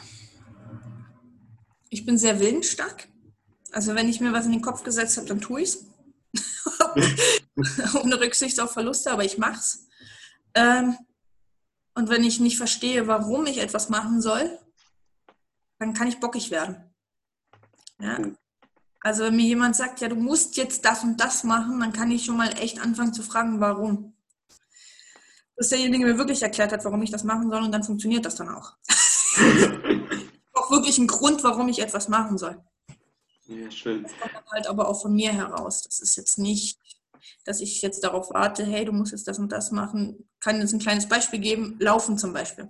Ich 1.89 2.05
bin 2.05 2.17
sehr 2.17 2.39
willensstark. 2.39 3.07
Also 3.71 3.95
wenn 3.95 4.09
ich 4.09 4.19
mir 4.19 4.33
was 4.33 4.45
in 4.45 4.53
den 4.53 4.61
Kopf 4.61 4.83
gesetzt 4.83 5.17
habe, 5.17 5.27
dann 5.27 5.41
tue 5.41 5.61
ich 5.61 5.69
es. 5.69 5.85
Ohne 8.03 8.19
Rücksicht 8.19 8.59
auf 8.59 8.73
Verluste, 8.73 9.11
aber 9.11 9.23
ich 9.23 9.37
mache 9.37 9.59
es. 9.59 9.87
Ähm, 10.55 10.97
und 11.93 12.09
wenn 12.09 12.23
ich 12.23 12.39
nicht 12.39 12.57
verstehe, 12.57 13.07
warum 13.07 13.45
ich 13.45 13.59
etwas 13.59 13.89
machen 13.89 14.21
soll, 14.21 14.59
dann 15.79 15.93
kann 15.93 16.07
ich 16.07 16.19
bockig 16.19 16.51
werden. 16.51 16.93
Ja? 17.99 18.19
Also 19.01 19.23
wenn 19.25 19.35
mir 19.35 19.45
jemand 19.45 19.75
sagt, 19.75 20.01
ja, 20.01 20.09
du 20.09 20.15
musst 20.15 20.57
jetzt 20.57 20.83
das 20.83 21.03
und 21.03 21.17
das 21.17 21.43
machen, 21.43 21.79
dann 21.79 21.93
kann 21.93 22.11
ich 22.11 22.25
schon 22.25 22.37
mal 22.37 22.49
echt 22.59 22.79
anfangen 22.79 23.13
zu 23.13 23.23
fragen, 23.23 23.59
warum. 23.59 24.13
Bis 25.55 25.69
derjenige 25.69 26.05
mir 26.05 26.17
wirklich 26.17 26.41
erklärt 26.43 26.71
hat, 26.71 26.85
warum 26.85 27.01
ich 27.01 27.11
das 27.11 27.23
machen 27.23 27.49
soll 27.49 27.63
und 27.63 27.71
dann 27.71 27.83
funktioniert 27.83 28.25
das 28.25 28.35
dann 28.35 28.49
auch. 28.49 28.73
auch 30.53 30.71
wirklich 30.71 30.97
ein 30.97 31.07
Grund, 31.07 31.43
warum 31.43 31.67
ich 31.69 31.79
etwas 31.79 32.09
machen 32.09 32.37
soll. 32.37 32.61
Ja, 33.45 33.71
schön. 33.71 34.03
Das 34.03 34.11
kommt 34.19 34.51
halt 34.51 34.67
aber 34.67 34.89
auch 34.89 35.01
von 35.01 35.13
mir 35.13 35.31
heraus. 35.31 35.83
Das 35.83 35.99
ist 35.99 36.17
jetzt 36.17 36.37
nicht, 36.37 36.79
dass 37.45 37.61
ich 37.61 37.81
jetzt 37.81 38.03
darauf 38.03 38.29
warte, 38.31 38.65
hey, 38.65 38.83
du 38.83 38.91
musst 38.91 39.13
jetzt 39.13 39.27
das 39.27 39.39
und 39.39 39.51
das 39.51 39.71
machen. 39.71 40.17
Ich 40.19 40.39
kann 40.41 40.59
jetzt 40.59 40.73
ein 40.73 40.79
kleines 40.79 41.07
Beispiel 41.07 41.39
geben. 41.39 41.77
Laufen 41.79 42.17
zum 42.17 42.33
Beispiel. 42.33 42.69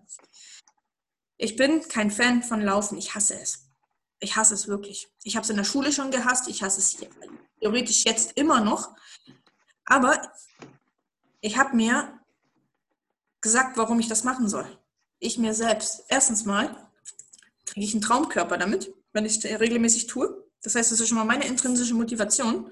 Ich 1.38 1.56
bin 1.56 1.88
kein 1.88 2.12
Fan 2.12 2.44
von 2.44 2.62
Laufen. 2.62 2.98
Ich 2.98 3.14
hasse 3.14 3.40
es. 3.40 3.70
Ich 4.20 4.36
hasse 4.36 4.56
es 4.56 4.68
wirklich. 4.68 5.08
Ich 5.24 5.36
habe 5.36 5.44
es 5.44 5.50
in 5.50 5.58
der 5.58 5.64
Schule 5.64 5.92
schon 5.92 6.12
gehasst. 6.12 6.48
Ich 6.48 6.64
hasse 6.64 6.80
es 6.80 6.98
theoretisch 7.60 8.06
jetzt 8.06 8.34
immer 8.36 8.62
noch. 8.62 8.96
Aber 9.86 10.20
ich 11.42 11.58
habe 11.58 11.76
mir 11.76 12.20
gesagt, 13.42 13.78
warum 13.78 14.00
ich 14.00 14.08
das 14.08 14.24
machen 14.24 14.50
soll. 14.50 14.66
Ich 15.20 15.38
mir 15.38 15.54
selbst. 15.54 16.04
Erstens 16.10 16.46
mal 16.46 16.76
kriege 17.66 17.86
ich 17.86 17.94
einen 17.94 18.02
Traumkörper 18.02 18.58
damit, 18.58 18.92
wenn 19.14 19.26
ich 19.26 19.44
es 19.44 19.60
regelmäßig 19.60 20.08
tue. 20.08 20.44
Das 20.64 20.76
heißt, 20.76 20.92
das 20.92 21.00
ist 21.00 21.08
schon 21.08 21.18
mal 21.18 21.24
meine 21.24 21.46
intrinsische 21.46 21.94
Motivation. 21.94 22.72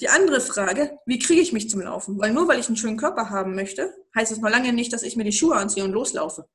Die 0.00 0.08
andere 0.08 0.40
Frage, 0.40 0.98
wie 1.06 1.18
kriege 1.18 1.40
ich 1.40 1.52
mich 1.52 1.70
zum 1.70 1.80
Laufen? 1.80 2.18
Weil 2.18 2.32
nur 2.32 2.48
weil 2.48 2.58
ich 2.58 2.66
einen 2.66 2.76
schönen 2.76 2.96
Körper 2.96 3.30
haben 3.30 3.54
möchte, 3.54 3.94
heißt 4.14 4.32
es 4.32 4.40
mal 4.40 4.50
lange 4.50 4.72
nicht, 4.72 4.92
dass 4.92 5.02
ich 5.02 5.16
mir 5.16 5.24
die 5.24 5.32
Schuhe 5.32 5.56
anziehe 5.56 5.84
und 5.84 5.92
loslaufe. 5.92 6.48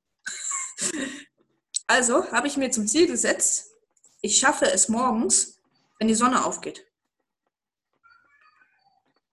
Also 1.88 2.32
habe 2.32 2.48
ich 2.48 2.58
mir 2.58 2.70
zum 2.70 2.88
Ziel 2.88 3.08
gesetzt, 3.08 3.72
ich 4.22 4.38
schaffe 4.38 4.66
es 4.66 4.90
morgens, 4.90 5.60
wenn 6.00 6.08
die 6.08 6.16
Sonne 6.16 6.46
aufgeht. 6.46 6.86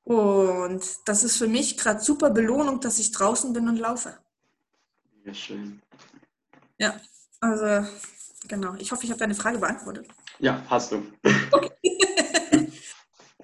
Und 0.04 0.84
das 1.06 1.24
ist 1.24 1.38
für 1.38 1.48
mich 1.48 1.76
gerade 1.78 2.00
super 2.00 2.30
Belohnung, 2.30 2.80
dass 2.80 2.98
ich 2.98 3.10
draußen 3.10 3.52
bin 3.52 3.68
und 3.68 3.78
laufe. 3.78 4.18
Ja, 5.24 5.32
schön. 5.32 5.80
Ja, 6.78 7.00
also 7.40 7.88
genau. 8.46 8.74
Ich 8.74 8.92
hoffe, 8.92 9.04
ich 9.04 9.10
habe 9.10 9.18
deine 9.18 9.34
Frage 9.34 9.58
beantwortet. 9.58 10.06
Ja, 10.38 10.62
hast 10.68 10.92
du. 10.92 11.02
Okay. 11.50 11.70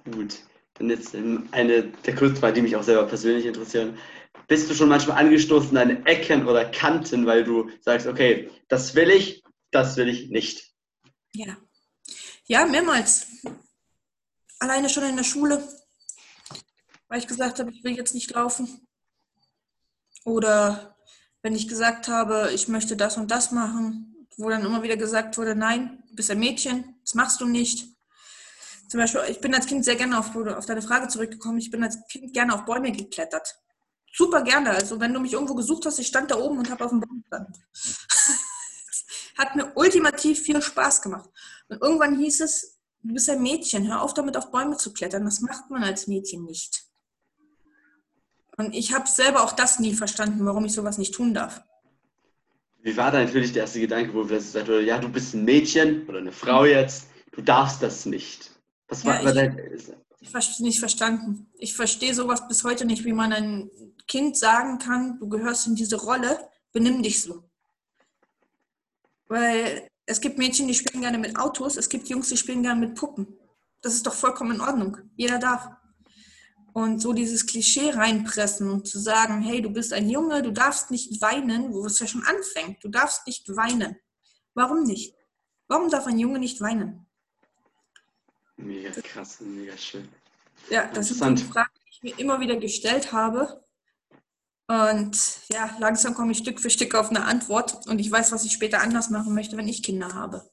Gut. 0.05 0.43
Dann 0.81 0.89
jetzt 0.89 1.15
eine 1.15 1.83
der 1.83 2.15
Kurzfragen, 2.15 2.55
die 2.55 2.63
mich 2.63 2.75
auch 2.75 2.83
selber 2.83 3.07
persönlich 3.07 3.45
interessieren. 3.45 3.99
Bist 4.49 4.71
du 4.71 4.75
schon 4.75 4.89
manchmal 4.89 5.19
angestoßen 5.19 5.77
an 5.77 6.07
Ecken 6.07 6.49
oder 6.49 6.65
Kanten, 6.71 7.27
weil 7.27 7.45
du 7.45 7.71
sagst, 7.83 8.07
okay, 8.07 8.51
das 8.69 8.95
will 8.95 9.11
ich, 9.11 9.43
das 9.71 9.99
will 9.99 10.09
ich 10.09 10.31
nicht? 10.31 10.73
Ja. 11.35 11.59
Ja, 12.47 12.65
mehrmals. 12.65 13.27
Alleine 14.59 14.89
schon 14.89 15.05
in 15.05 15.17
der 15.17 15.25
Schule, 15.25 15.63
weil 17.09 17.19
ich 17.19 17.27
gesagt 17.27 17.59
habe, 17.59 17.71
ich 17.71 17.85
will 17.85 17.93
jetzt 17.93 18.15
nicht 18.15 18.31
laufen. 18.31 18.89
Oder 20.25 20.97
wenn 21.43 21.55
ich 21.55 21.69
gesagt 21.69 22.09
habe, 22.09 22.53
ich 22.55 22.69
möchte 22.69 22.97
das 22.97 23.19
und 23.19 23.31
das 23.31 23.53
machen, 23.53 24.27
wo 24.39 24.49
dann 24.49 24.65
immer 24.65 24.83
wieder 24.83 24.97
gesagt 24.97 25.37
wurde, 25.37 25.55
nein, 25.55 26.03
du 26.09 26.15
bist 26.17 26.31
ein 26.31 26.39
Mädchen, 26.39 26.97
das 27.03 27.15
machst 27.15 27.43
du 27.43 27.47
nicht. 27.47 27.87
Zum 28.91 29.01
Beispiel, 29.01 29.23
ich 29.29 29.41
bin 29.41 29.55
als 29.55 29.67
Kind 29.67 29.85
sehr 29.85 29.97
gerne 29.97 30.19
auf, 30.19 30.35
auf 30.37 30.67
deine 30.67 30.83
Frage 30.83 31.09
zurückgekommen, 31.09 31.59
ich 31.59 31.71
bin 31.71 31.83
als 31.83 31.99
Kind 32.11 32.35
gerne 32.35 32.55
auf 32.55 32.65
Bäume 32.67 32.93
geklettert 32.93 33.57
super 34.13 34.43
gerne. 34.43 34.71
Also 34.71 35.01
wenn 35.01 35.15
du 35.15 35.21
mich 35.21 35.33
irgendwo 35.33 35.55
gesucht 35.55 35.87
hast, 35.87 35.99
ich 35.99 36.07
stand 36.07 36.31
da 36.31 36.37
oben 36.37 36.59
und 36.59 36.71
habe 36.71 36.85
auf 36.85 36.91
dem 36.91 37.01
Baum 37.01 37.23
gestanden. 37.23 37.55
Hat 39.39 39.57
mir 39.57 39.73
ultimativ 39.75 40.41
viel 40.41 40.61
Spaß 40.61 41.03
gemacht. 41.03 41.29
Und 41.69 41.81
irgendwann 41.83 42.19
hieß 42.19 42.41
es, 42.41 42.79
du 43.03 43.15
bist 43.15 43.31
ein 43.31 43.43
Mädchen, 43.43 43.89
hör 43.89 44.03
auf 44.03 44.15
damit 44.15 44.37
auf 44.37 44.51
Bäume 44.51 44.77
zu 44.77 44.93
klettern. 44.93 45.25
Das 45.25 45.41
macht 45.41 45.71
man 45.71 45.83
als 45.83 46.07
Mädchen 46.07 46.45
nicht. 46.45 46.85
Und 48.57 48.75
ich 48.75 48.93
habe 48.93 49.09
selber 49.09 49.43
auch 49.43 49.53
das 49.53 49.79
nie 49.79 49.95
verstanden, 49.95 50.45
warum 50.45 50.67
ich 50.67 50.73
sowas 50.73 50.99
nicht 50.99 51.15
tun 51.15 51.33
darf. 51.33 51.63
Wie 52.83 52.97
war 52.97 53.11
da 53.11 53.23
natürlich 53.23 53.53
der 53.53 53.63
erste 53.63 53.81
Gedanke, 53.81 54.13
wo 54.13 54.23
du 54.23 54.29
gesagt 54.29 54.69
hast, 54.69 54.83
ja, 54.83 54.99
du 54.99 55.09
bist 55.09 55.35
ein 55.35 55.45
Mädchen 55.45 56.07
oder 56.09 56.19
eine 56.19 56.33
Frau 56.33 56.65
jetzt, 56.65 57.07
du 57.33 57.41
darfst 57.41 57.83
das 57.83 58.05
nicht. 58.05 58.51
Was 58.91 59.05
ja, 59.05 59.25
war 59.25 59.33
dein, 59.33 59.59
ich 60.21 60.29
verstehe 60.29 60.67
nicht 60.67 60.79
verstanden. 60.79 61.51
Ich 61.59 61.75
verstehe 61.75 62.15
sowas 62.15 62.47
bis 62.47 62.63
heute 62.63 62.85
nicht, 62.85 63.05
wie 63.05 63.13
man 63.13 63.33
ein 63.33 63.71
Kind 64.07 64.37
sagen 64.37 64.79
kann, 64.79 65.19
du 65.19 65.29
gehörst 65.29 65.67
in 65.67 65.75
diese 65.75 65.97
Rolle, 65.97 66.51
benimm 66.73 67.03
dich 67.03 67.23
so. 67.23 67.43
Weil 69.29 69.89
es 70.05 70.21
gibt 70.21 70.39
Mädchen, 70.39 70.69
die 70.69 70.75
spielen 70.75 71.01
gerne 71.01 71.19
mit 71.19 71.39
Autos, 71.39 71.77
es 71.77 71.89
gibt 71.89 72.09
Jungs, 72.09 72.29
die 72.29 72.37
spielen 72.37 72.63
gerne 72.63 72.87
mit 72.87 72.97
Puppen. 72.97 73.29
Das 73.81 73.95
ist 73.95 74.07
doch 74.07 74.15
vollkommen 74.15 74.57
in 74.57 74.61
Ordnung. 74.61 74.99
Jeder 75.17 75.39
darf. 75.39 75.69
Und 76.73 77.01
so 77.01 77.13
dieses 77.13 77.47
Klischee 77.47 77.91
reinpressen 77.91 78.71
und 78.71 78.87
zu 78.87 78.99
sagen, 78.99 79.41
hey, 79.43 79.63
du 79.63 79.71
bist 79.71 79.93
ein 79.93 80.09
Junge, 80.09 80.43
du 80.43 80.53
darfst 80.53 80.91
nicht 80.91 81.21
weinen, 81.23 81.73
wo 81.73 81.87
es 81.87 81.99
ja 81.99 82.07
schon 82.07 82.25
anfängt. 82.25 82.85
Du 82.85 82.89
darfst 82.89 83.27
nicht 83.27 83.49
weinen. 83.57 83.97
Warum 84.55 84.83
nicht? 84.83 85.15
Warum 85.67 85.89
darf 85.89 86.07
ein 86.07 86.19
Junge 86.19 86.39
nicht 86.39 86.61
weinen? 86.61 87.07
Mega 88.63 88.91
krass 89.03 89.41
und 89.41 89.57
mega 89.57 89.77
schön. 89.77 90.09
Ja, 90.69 90.91
das 90.93 91.11
ist 91.11 91.23
eine 91.23 91.37
Frage, 91.37 91.71
die 91.85 91.91
ich 91.91 92.03
mir 92.03 92.23
immer 92.23 92.41
wieder 92.41 92.57
gestellt 92.57 93.13
habe. 93.13 93.65
Und 94.69 95.17
ja, 95.53 95.77
langsam 95.81 96.15
komme 96.15 96.33
ich 96.33 96.39
Stück 96.39 96.61
für 96.61 96.71
Stück 96.71 96.95
auf 96.95 97.11
eine 97.11 97.25
Antwort 97.25 97.87
und 97.89 97.99
ich 97.99 98.11
weiß, 98.11 98.31
was 98.31 98.45
ich 98.45 98.53
später 98.53 98.81
anders 98.81 99.11
machen 99.11 99.35
möchte, 99.35 99.57
wenn 99.57 99.67
ich 99.67 99.83
Kinder 99.83 100.15
habe. 100.15 100.49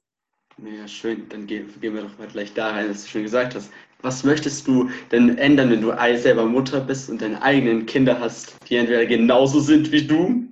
Ja, 0.57 0.87
schön. 0.87 1.29
Dann 1.29 1.45
gehen, 1.45 1.71
gehen 1.79 1.93
wir 1.93 2.01
doch 2.01 2.17
mal 2.17 2.27
gleich 2.27 2.53
da 2.53 2.71
rein, 2.71 2.89
was 2.89 3.03
du 3.03 3.09
schon 3.09 3.23
gesagt 3.23 3.53
hast. 3.53 3.69
Was 4.01 4.23
möchtest 4.23 4.67
du 4.67 4.89
denn 5.11 5.37
ändern, 5.37 5.69
wenn 5.69 5.81
du 5.81 5.93
selber 6.17 6.45
Mutter 6.45 6.79
bist 6.79 7.09
und 7.09 7.21
deine 7.21 7.41
eigenen 7.41 7.85
Kinder 7.85 8.19
hast, 8.19 8.55
die 8.67 8.77
entweder 8.77 9.05
genauso 9.05 9.59
sind 9.59 9.91
wie 9.91 10.05
du 10.05 10.47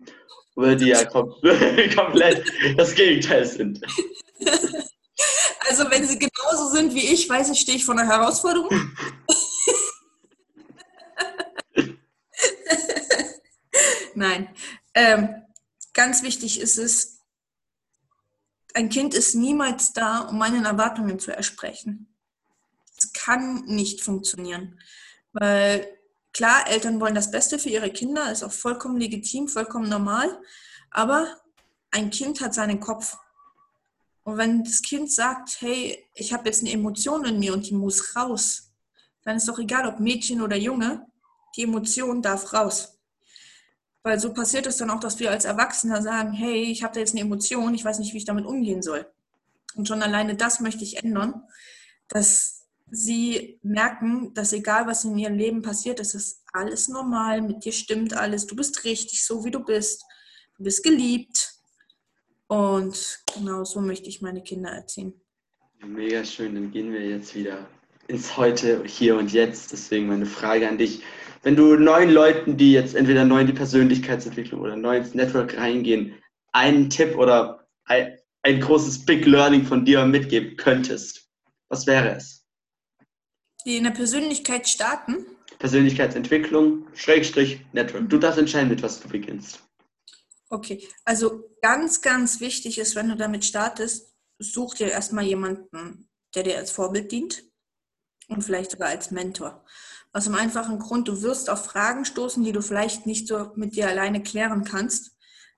oder 0.55 0.75
die 0.75 0.89
ja 0.89 1.03
komplett 1.05 2.43
das 2.77 2.93
Gegenteil 2.93 3.45
sind? 3.45 3.81
Also 5.67 5.89
wenn 5.89 6.07
sie 6.07 6.19
genauso 6.19 6.69
sind 6.69 6.93
wie 6.93 7.07
ich, 7.07 7.27
weiß 7.29 7.49
ich, 7.49 7.59
stehe 7.59 7.77
ich 7.77 7.85
vor 7.85 7.97
einer 7.97 8.07
Herausforderung. 8.07 8.69
Nein. 14.15 14.49
Ähm, 14.93 15.43
ganz 15.93 16.21
wichtig 16.23 16.59
ist 16.59 16.77
es, 16.77 17.19
ein 18.73 18.89
Kind 18.89 19.13
ist 19.13 19.35
niemals 19.35 19.93
da, 19.93 20.19
um 20.19 20.37
meinen 20.37 20.65
Erwartungen 20.65 21.19
zu 21.19 21.31
ersprechen. 21.35 22.13
Es 22.97 23.13
kann 23.13 23.65
nicht 23.65 24.01
funktionieren. 24.01 24.79
Weil 25.33 25.87
klar, 26.33 26.67
Eltern 26.67 26.99
wollen 26.99 27.15
das 27.15 27.31
Beste 27.31 27.57
für 27.59 27.69
ihre 27.69 27.91
Kinder, 27.91 28.31
ist 28.31 28.43
auch 28.43 28.51
vollkommen 28.51 28.97
legitim, 28.97 29.47
vollkommen 29.47 29.89
normal. 29.89 30.41
Aber 30.91 31.27
ein 31.91 32.09
Kind 32.09 32.41
hat 32.41 32.53
seinen 32.53 32.79
Kopf. 32.79 33.17
Und 34.25 34.37
wenn 34.37 34.63
das 34.63 34.81
Kind 34.81 35.11
sagt, 35.11 35.61
hey, 35.61 36.03
ich 36.15 36.33
habe 36.33 36.49
jetzt 36.49 36.61
eine 36.61 36.71
Emotion 36.71 37.25
in 37.25 37.37
mir 37.37 37.53
und 37.53 37.69
die 37.69 37.75
muss 37.75 38.15
raus, 38.15 38.71
dann 39.23 39.37
ist 39.37 39.47
doch 39.47 39.59
egal, 39.59 39.87
ob 39.87 39.99
Mädchen 39.99 40.41
oder 40.41 40.55
Junge, 40.55 41.05
die 41.55 41.61
Emotion 41.61 42.23
darf 42.23 42.51
raus. 42.51 42.97
Weil 44.01 44.19
so 44.19 44.33
passiert 44.33 44.65
es 44.65 44.77
dann 44.77 44.89
auch, 44.89 44.99
dass 44.99 45.19
wir 45.19 45.29
als 45.29 45.45
Erwachsener 45.45 46.01
sagen, 46.01 46.33
hey, 46.33 46.63
ich 46.63 46.83
habe 46.83 46.95
da 46.95 47.01
jetzt 47.01 47.13
eine 47.13 47.21
Emotion, 47.21 47.75
ich 47.75 47.85
weiß 47.85 47.99
nicht, 47.99 48.13
wie 48.13 48.17
ich 48.17 48.25
damit 48.25 48.45
umgehen 48.47 48.81
soll. 48.81 49.05
Und 49.75 49.87
schon 49.87 50.01
alleine 50.01 50.35
das 50.35 50.59
möchte 50.59 50.83
ich 50.83 51.03
ändern, 51.03 51.43
dass 52.07 52.65
sie 52.89 53.59
merken, 53.61 54.33
dass 54.33 54.53
egal 54.53 54.87
was 54.87 55.05
in 55.05 55.17
ihrem 55.19 55.35
Leben 55.35 55.61
passiert, 55.61 55.99
es 55.99 56.15
ist 56.15 56.41
alles 56.51 56.87
normal, 56.87 57.43
mit 57.43 57.63
dir 57.63 57.73
stimmt 57.73 58.15
alles, 58.15 58.47
du 58.47 58.55
bist 58.55 58.85
richtig, 58.85 59.23
so 59.23 59.45
wie 59.45 59.51
du 59.51 59.59
bist, 59.59 60.03
du 60.57 60.63
bist 60.63 60.83
geliebt, 60.83 61.54
und 62.47 63.19
genau 63.33 63.63
so 63.63 63.81
möchte 63.81 64.09
ich 64.09 64.21
meine 64.21 64.41
Kinder 64.41 64.69
erziehen. 64.69 65.13
Mega 65.85 66.23
schön, 66.23 66.55
dann 66.55 66.71
gehen 66.71 66.91
wir 66.91 67.05
jetzt 67.05 67.35
wieder 67.35 67.67
ins 68.07 68.37
Heute, 68.37 68.83
hier 68.85 69.17
und 69.17 69.31
jetzt. 69.33 69.71
Deswegen 69.71 70.07
meine 70.07 70.25
Frage 70.25 70.67
an 70.67 70.77
dich. 70.77 71.01
Wenn 71.43 71.55
du 71.55 71.75
neuen 71.75 72.09
Leuten, 72.09 72.57
die 72.57 72.73
jetzt 72.73 72.95
entweder 72.95 73.25
neu 73.25 73.41
in 73.41 73.47
die 73.47 73.53
Persönlichkeitsentwicklung 73.53 74.61
oder 74.61 74.75
neu 74.75 74.97
ins 74.97 75.13
Network 75.13 75.57
reingehen, 75.57 76.15
einen 76.51 76.89
Tipp 76.89 77.17
oder 77.17 77.67
ein 77.85 78.59
großes 78.59 79.05
Big 79.05 79.25
Learning 79.25 79.63
von 79.63 79.85
dir 79.85 80.05
mitgeben 80.05 80.55
könntest, 80.57 81.29
was 81.69 81.85
wäre 81.85 82.15
es? 82.15 82.45
Die 83.65 83.77
in 83.77 83.83
der 83.83 83.91
Persönlichkeit 83.91 84.67
starten. 84.67 85.25
Persönlichkeitsentwicklung, 85.59 86.87
Schrägstrich, 86.93 87.61
Network. 87.73 88.09
Du 88.09 88.17
darfst 88.17 88.39
entscheiden, 88.39 88.69
mit 88.69 88.83
was 88.83 88.99
du 88.99 89.07
beginnst. 89.07 89.64
Okay, 90.49 90.87
also 91.03 91.49
ganz, 91.61 92.01
ganz 92.01 92.39
wichtig 92.39 92.77
ist, 92.77 92.95
wenn 92.95 93.09
du 93.09 93.15
damit 93.15 93.45
startest, 93.45 94.13
such 94.37 94.75
dir 94.75 94.91
erstmal 94.91 95.25
jemanden, 95.25 96.09
der 96.35 96.43
dir 96.43 96.57
als 96.57 96.71
Vorbild 96.71 97.11
dient 97.11 97.43
und 98.27 98.43
vielleicht 98.43 98.71
sogar 98.71 98.89
als 98.89 99.11
Mentor. 99.11 99.65
Aus 100.13 100.25
dem 100.25 100.35
einfachen 100.35 100.79
Grund, 100.79 101.07
du 101.07 101.21
wirst 101.21 101.49
auf 101.49 101.65
Fragen 101.65 102.05
stoßen, 102.05 102.43
die 102.43 102.51
du 102.51 102.61
vielleicht 102.61 103.05
nicht 103.05 103.27
so 103.27 103.51
mit 103.55 103.75
dir 103.75 103.89
alleine 103.89 104.21
klären 104.21 104.63
kannst. 104.63 105.11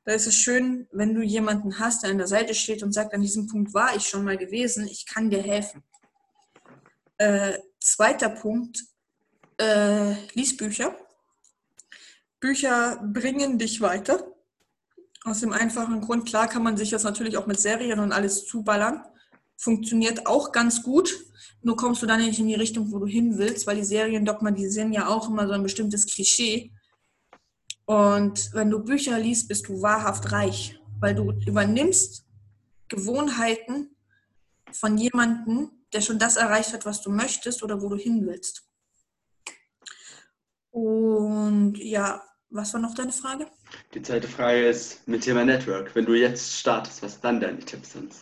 Da 0.03 0.13
ist 0.13 0.25
es 0.25 0.35
schön, 0.35 0.87
wenn 0.91 1.13
du 1.13 1.21
jemanden 1.21 1.79
hast, 1.79 2.03
der 2.03 2.11
an 2.11 2.17
der 2.17 2.27
Seite 2.27 2.55
steht 2.55 2.81
und 2.81 2.93
sagt, 2.93 3.13
an 3.13 3.21
diesem 3.21 3.47
Punkt 3.47 3.73
war 3.73 3.95
ich 3.95 4.07
schon 4.07 4.23
mal 4.23 4.37
gewesen, 4.37 4.87
ich 4.87 5.05
kann 5.05 5.29
dir 5.29 5.43
helfen. 5.43 5.83
Äh, 7.17 7.59
zweiter 7.79 8.29
Punkt, 8.29 8.85
äh, 9.59 10.13
lies 10.33 10.55
Bücher. 10.55 10.95
Bücher 12.39 12.97
bringen 13.03 13.57
dich 13.57 13.81
weiter. 13.81 14.36
Aus 15.27 15.41
dem 15.41 15.51
einfachen 15.51 15.99
Grund, 15.99 16.25
klar 16.25 16.47
kann 16.47 16.63
man 16.63 16.77
sich 16.77 16.89
das 16.89 17.03
natürlich 17.03 17.35
auch 17.35 17.47
mit 17.47 17.59
Serien 17.59 17.99
und 17.99 18.13
alles 18.13 18.45
zuballern. 18.45 19.03
Funktioniert 19.57 20.25
auch 20.25 20.53
ganz 20.53 20.83
gut. 20.83 21.13
Nur 21.61 21.75
kommst 21.75 22.01
du 22.01 22.05
dann 22.05 22.21
nicht 22.21 22.39
in 22.39 22.47
die 22.47 22.55
Richtung, 22.55 22.93
wo 22.93 22.99
du 22.99 23.07
hin 23.07 23.37
willst, 23.37 23.67
weil 23.67 23.75
die 23.75 23.83
Serien 23.83 24.23
dogmatisieren 24.23 24.93
ja 24.93 25.09
auch 25.09 25.29
immer 25.29 25.45
so 25.45 25.51
ein 25.51 25.63
bestimmtes 25.63 26.05
Klischee. 26.05 26.71
Und 27.83 28.53
wenn 28.53 28.69
du 28.69 28.79
Bücher 28.79 29.19
liest, 29.19 29.49
bist 29.49 29.67
du 29.67 29.81
wahrhaft 29.81 30.31
reich, 30.31 30.79
weil 31.01 31.13
du 31.13 31.33
übernimmst 31.45 32.25
Gewohnheiten 32.87 33.97
von 34.71 34.97
jemandem, 34.97 35.71
der 35.91 35.99
schon 35.99 36.19
das 36.19 36.37
erreicht 36.37 36.71
hat, 36.71 36.85
was 36.85 37.01
du 37.01 37.09
möchtest 37.09 37.63
oder 37.63 37.81
wo 37.81 37.89
du 37.89 37.97
hin 37.97 38.25
willst. 38.25 38.65
Und 40.71 41.77
ja, 41.79 42.23
was 42.49 42.73
war 42.73 42.79
noch 42.79 42.95
deine 42.95 43.11
Frage? 43.11 43.47
Die 43.93 44.01
zweite 44.01 44.27
Frage 44.27 44.67
ist 44.67 45.07
mit 45.07 45.23
Thema 45.23 45.43
Network. 45.43 45.95
Wenn 45.95 46.05
du 46.05 46.13
jetzt 46.13 46.53
startest, 46.53 47.01
was 47.01 47.19
dann 47.19 47.39
deine 47.39 47.59
Tipps 47.59 47.93
sind? 47.93 48.13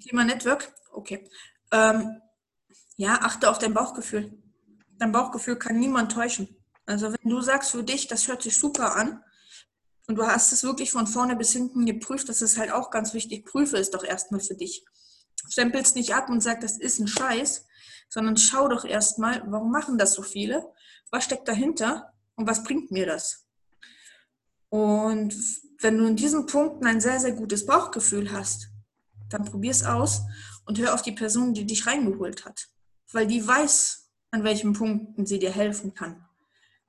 Thema 0.00 0.24
Network? 0.24 0.72
Okay. 0.92 1.28
Ähm, 1.72 2.20
ja, 2.96 3.20
achte 3.22 3.50
auf 3.50 3.58
dein 3.58 3.74
Bauchgefühl. 3.74 4.32
Dein 4.98 5.12
Bauchgefühl 5.12 5.56
kann 5.56 5.78
niemand 5.78 6.12
täuschen. 6.12 6.48
Also 6.86 7.12
wenn 7.12 7.30
du 7.30 7.40
sagst 7.40 7.70
für 7.70 7.84
dich, 7.84 8.08
das 8.08 8.28
hört 8.28 8.42
sich 8.42 8.56
super 8.56 8.96
an 8.96 9.22
und 10.06 10.16
du 10.16 10.26
hast 10.26 10.52
es 10.52 10.64
wirklich 10.64 10.90
von 10.90 11.06
vorne 11.06 11.36
bis 11.36 11.52
hinten 11.52 11.84
geprüft, 11.84 12.28
das 12.28 12.40
ist 12.40 12.58
halt 12.58 12.72
auch 12.72 12.90
ganz 12.90 13.14
wichtig, 13.14 13.44
prüfe 13.44 13.76
es 13.76 13.90
doch 13.90 14.04
erstmal 14.04 14.40
für 14.40 14.54
dich. 14.54 14.84
Stempel 15.48 15.80
es 15.80 15.94
nicht 15.94 16.14
ab 16.14 16.28
und 16.28 16.40
sag, 16.40 16.60
das 16.60 16.78
ist 16.78 16.98
ein 16.98 17.08
Scheiß, 17.08 17.66
sondern 18.08 18.36
schau 18.36 18.68
doch 18.68 18.84
erstmal, 18.84 19.42
warum 19.46 19.70
machen 19.70 19.98
das 19.98 20.14
so 20.14 20.22
viele? 20.22 20.66
Was 21.10 21.24
steckt 21.24 21.46
dahinter 21.46 22.12
und 22.36 22.48
was 22.48 22.64
bringt 22.64 22.90
mir 22.90 23.06
das? 23.06 23.47
Und 24.70 25.34
wenn 25.80 25.98
du 25.98 26.06
in 26.06 26.16
diesen 26.16 26.46
Punkten 26.46 26.86
ein 26.86 27.00
sehr, 27.00 27.20
sehr 27.20 27.32
gutes 27.32 27.66
Bauchgefühl 27.66 28.32
hast, 28.32 28.68
dann 29.30 29.44
probier 29.44 29.70
es 29.70 29.84
aus 29.84 30.22
und 30.66 30.78
hör 30.78 30.94
auf 30.94 31.02
die 31.02 31.12
Person, 31.12 31.54
die 31.54 31.66
dich 31.66 31.86
reingeholt 31.86 32.44
hat. 32.44 32.68
Weil 33.12 33.26
die 33.26 33.46
weiß, 33.46 34.10
an 34.30 34.44
welchen 34.44 34.72
Punkten 34.72 35.26
sie 35.26 35.38
dir 35.38 35.52
helfen 35.52 35.94
kann. 35.94 36.24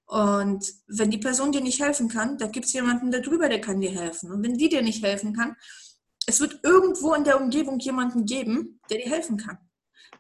Und 0.06 0.74
wenn 0.88 1.12
die 1.12 1.20
Person 1.20 1.52
dir 1.52 1.62
nicht 1.62 1.82
helfen 1.82 2.10
kann, 2.10 2.38
da 2.38 2.48
gibt 2.48 2.66
es 2.66 2.74
jemanden 2.74 3.12
darüber, 3.12 3.48
der 3.48 3.62
kann 3.62 3.80
dir 3.80 3.92
helfen. 3.92 4.32
Und 4.32 4.44
wenn 4.44 4.58
die 4.58 4.68
dir 4.68 4.82
nicht 4.82 5.04
helfen 5.04 5.34
kann, 5.34 5.56
es 6.26 6.40
wird 6.40 6.60
irgendwo 6.64 7.14
in 7.14 7.24
der 7.24 7.40
Umgebung 7.40 7.80
jemanden 7.80 8.26
geben, 8.26 8.80
der 8.90 8.98
dir 8.98 9.10
helfen 9.10 9.38
kann. 9.38 9.58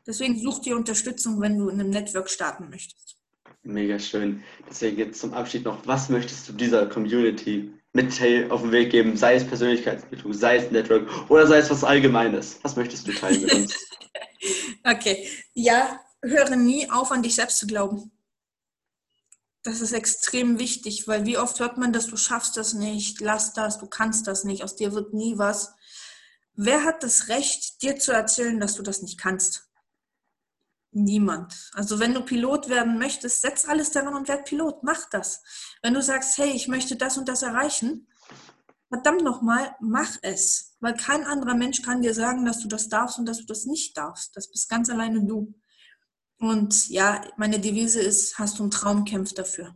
Deswegen 0.06 0.40
such 0.40 0.60
dir 0.62 0.76
Unterstützung, 0.76 1.42
wenn 1.42 1.58
du 1.58 1.70
in 1.70 1.80
einem 1.80 1.90
Network 1.90 2.30
starten 2.30 2.70
möchtest. 2.70 3.19
Mega 3.64 4.00
schön. 4.00 4.44
Deswegen 4.70 4.98
jetzt 4.98 5.20
zum 5.20 5.34
Abschied 5.34 5.66
noch, 5.66 5.86
was 5.86 6.10
möchtest 6.10 6.48
du 6.48 6.54
dieser 6.54 6.88
Community 6.88 7.72
mit 7.94 8.08
auf 8.50 8.62
den 8.62 8.72
Weg 8.72 8.92
geben? 8.92 9.18
Sei 9.18 9.36
es 9.36 9.46
Persönlichkeitsentwicklung, 9.46 10.34
sei 10.34 10.58
es 10.58 10.72
Network 10.72 11.10
oder 11.30 11.46
sei 11.46 11.58
es 11.58 11.70
was 11.70 11.84
Allgemeines. 11.84 12.60
Was 12.64 12.76
möchtest 12.76 13.08
du 13.08 13.14
teilen 13.14 13.42
mit 13.42 13.54
uns? 13.54 13.76
okay. 14.84 15.28
Ja, 15.54 16.00
höre 16.22 16.56
nie 16.56 16.90
auf, 16.90 17.12
an 17.12 17.24
dich 17.24 17.36
selbst 17.36 17.58
zu 17.58 17.68
glauben. 17.68 18.12
Das 19.64 19.82
ist 19.82 19.92
extrem 19.92 20.58
wichtig, 20.58 21.08
weil 21.08 21.26
wie 21.26 21.38
oft 21.38 21.60
hört 21.60 21.78
man, 21.78 21.92
dass 21.92 22.08
du 22.08 22.16
schaffst 22.16 22.56
das 22.56 22.74
nicht, 22.74 23.20
lass 23.20 23.54
das, 23.54 23.78
du 23.78 23.88
kannst 23.88 24.26
das 24.26 24.46
nicht, 24.46 24.64
aus 24.64 24.78
dir 24.78 24.94
wird 24.94 25.14
nie 25.14 25.38
was. 25.38 25.74
Wer 26.54 26.86
hat 26.86 27.04
das 27.04 27.28
Recht, 27.28 27.82
dir 27.82 27.98
zu 27.98 28.14
erzählen, 28.14 28.60
dass 28.60 28.76
du 28.76 28.84
das 28.84 29.02
nicht 29.02 29.20
kannst? 29.20 29.69
Niemand. 30.92 31.70
Also 31.74 32.00
wenn 32.00 32.14
du 32.16 32.22
Pilot 32.22 32.68
werden 32.68 32.98
möchtest, 32.98 33.42
setz 33.42 33.68
alles 33.68 33.92
daran 33.92 34.16
und 34.16 34.28
werd 34.28 34.46
Pilot. 34.46 34.84
Mach 34.84 35.08
das. 35.10 35.44
Wenn 35.84 35.94
du 35.94 36.02
sagst, 36.02 36.38
hey, 36.38 36.50
ich 36.50 36.68
möchte 36.68 36.96
das 36.96 37.18
und 37.18 37.30
das 37.30 37.44
erreichen, 37.44 38.08
verdammt 38.88 39.24
nochmal, 39.24 39.76
mach 39.80 40.18
es. 40.24 40.76
Weil 40.80 40.96
kein 40.96 41.26
anderer 41.26 41.54
Mensch 41.54 41.84
kann 41.84 42.02
dir 42.02 42.16
sagen, 42.16 42.46
dass 42.46 42.60
du 42.60 42.68
das 42.68 42.90
darfst 42.90 43.20
und 43.20 43.26
dass 43.26 43.38
du 43.38 43.46
das 43.46 43.66
nicht 43.66 43.98
darfst. 43.98 44.36
Das 44.36 44.50
bist 44.50 44.68
ganz 44.68 44.90
alleine 44.90 45.24
du. 45.24 45.54
Und 46.40 46.90
ja, 46.90 47.22
meine 47.38 47.60
Devise 47.60 48.02
ist, 48.02 48.40
hast 48.40 48.58
du 48.58 48.64
einen 48.64 48.72
Traum, 48.72 49.06
kämpf 49.06 49.34
dafür. 49.34 49.76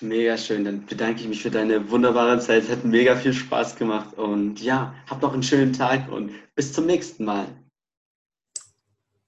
Mega 0.00 0.36
schön, 0.36 0.64
dann 0.64 0.84
bedanke 0.86 1.22
ich 1.22 1.28
mich 1.28 1.42
für 1.42 1.50
deine 1.50 1.90
wunderbare 1.90 2.38
Zeit. 2.38 2.64
Es 2.64 2.70
hat 2.70 2.84
mega 2.84 3.16
viel 3.16 3.32
Spaß 3.32 3.76
gemacht 3.76 4.14
und 4.16 4.60
ja, 4.60 4.94
hab 5.08 5.22
noch 5.22 5.32
einen 5.32 5.42
schönen 5.42 5.72
Tag 5.72 6.10
und 6.10 6.32
bis 6.54 6.72
zum 6.72 6.86
nächsten 6.86 7.24
Mal. 7.24 7.48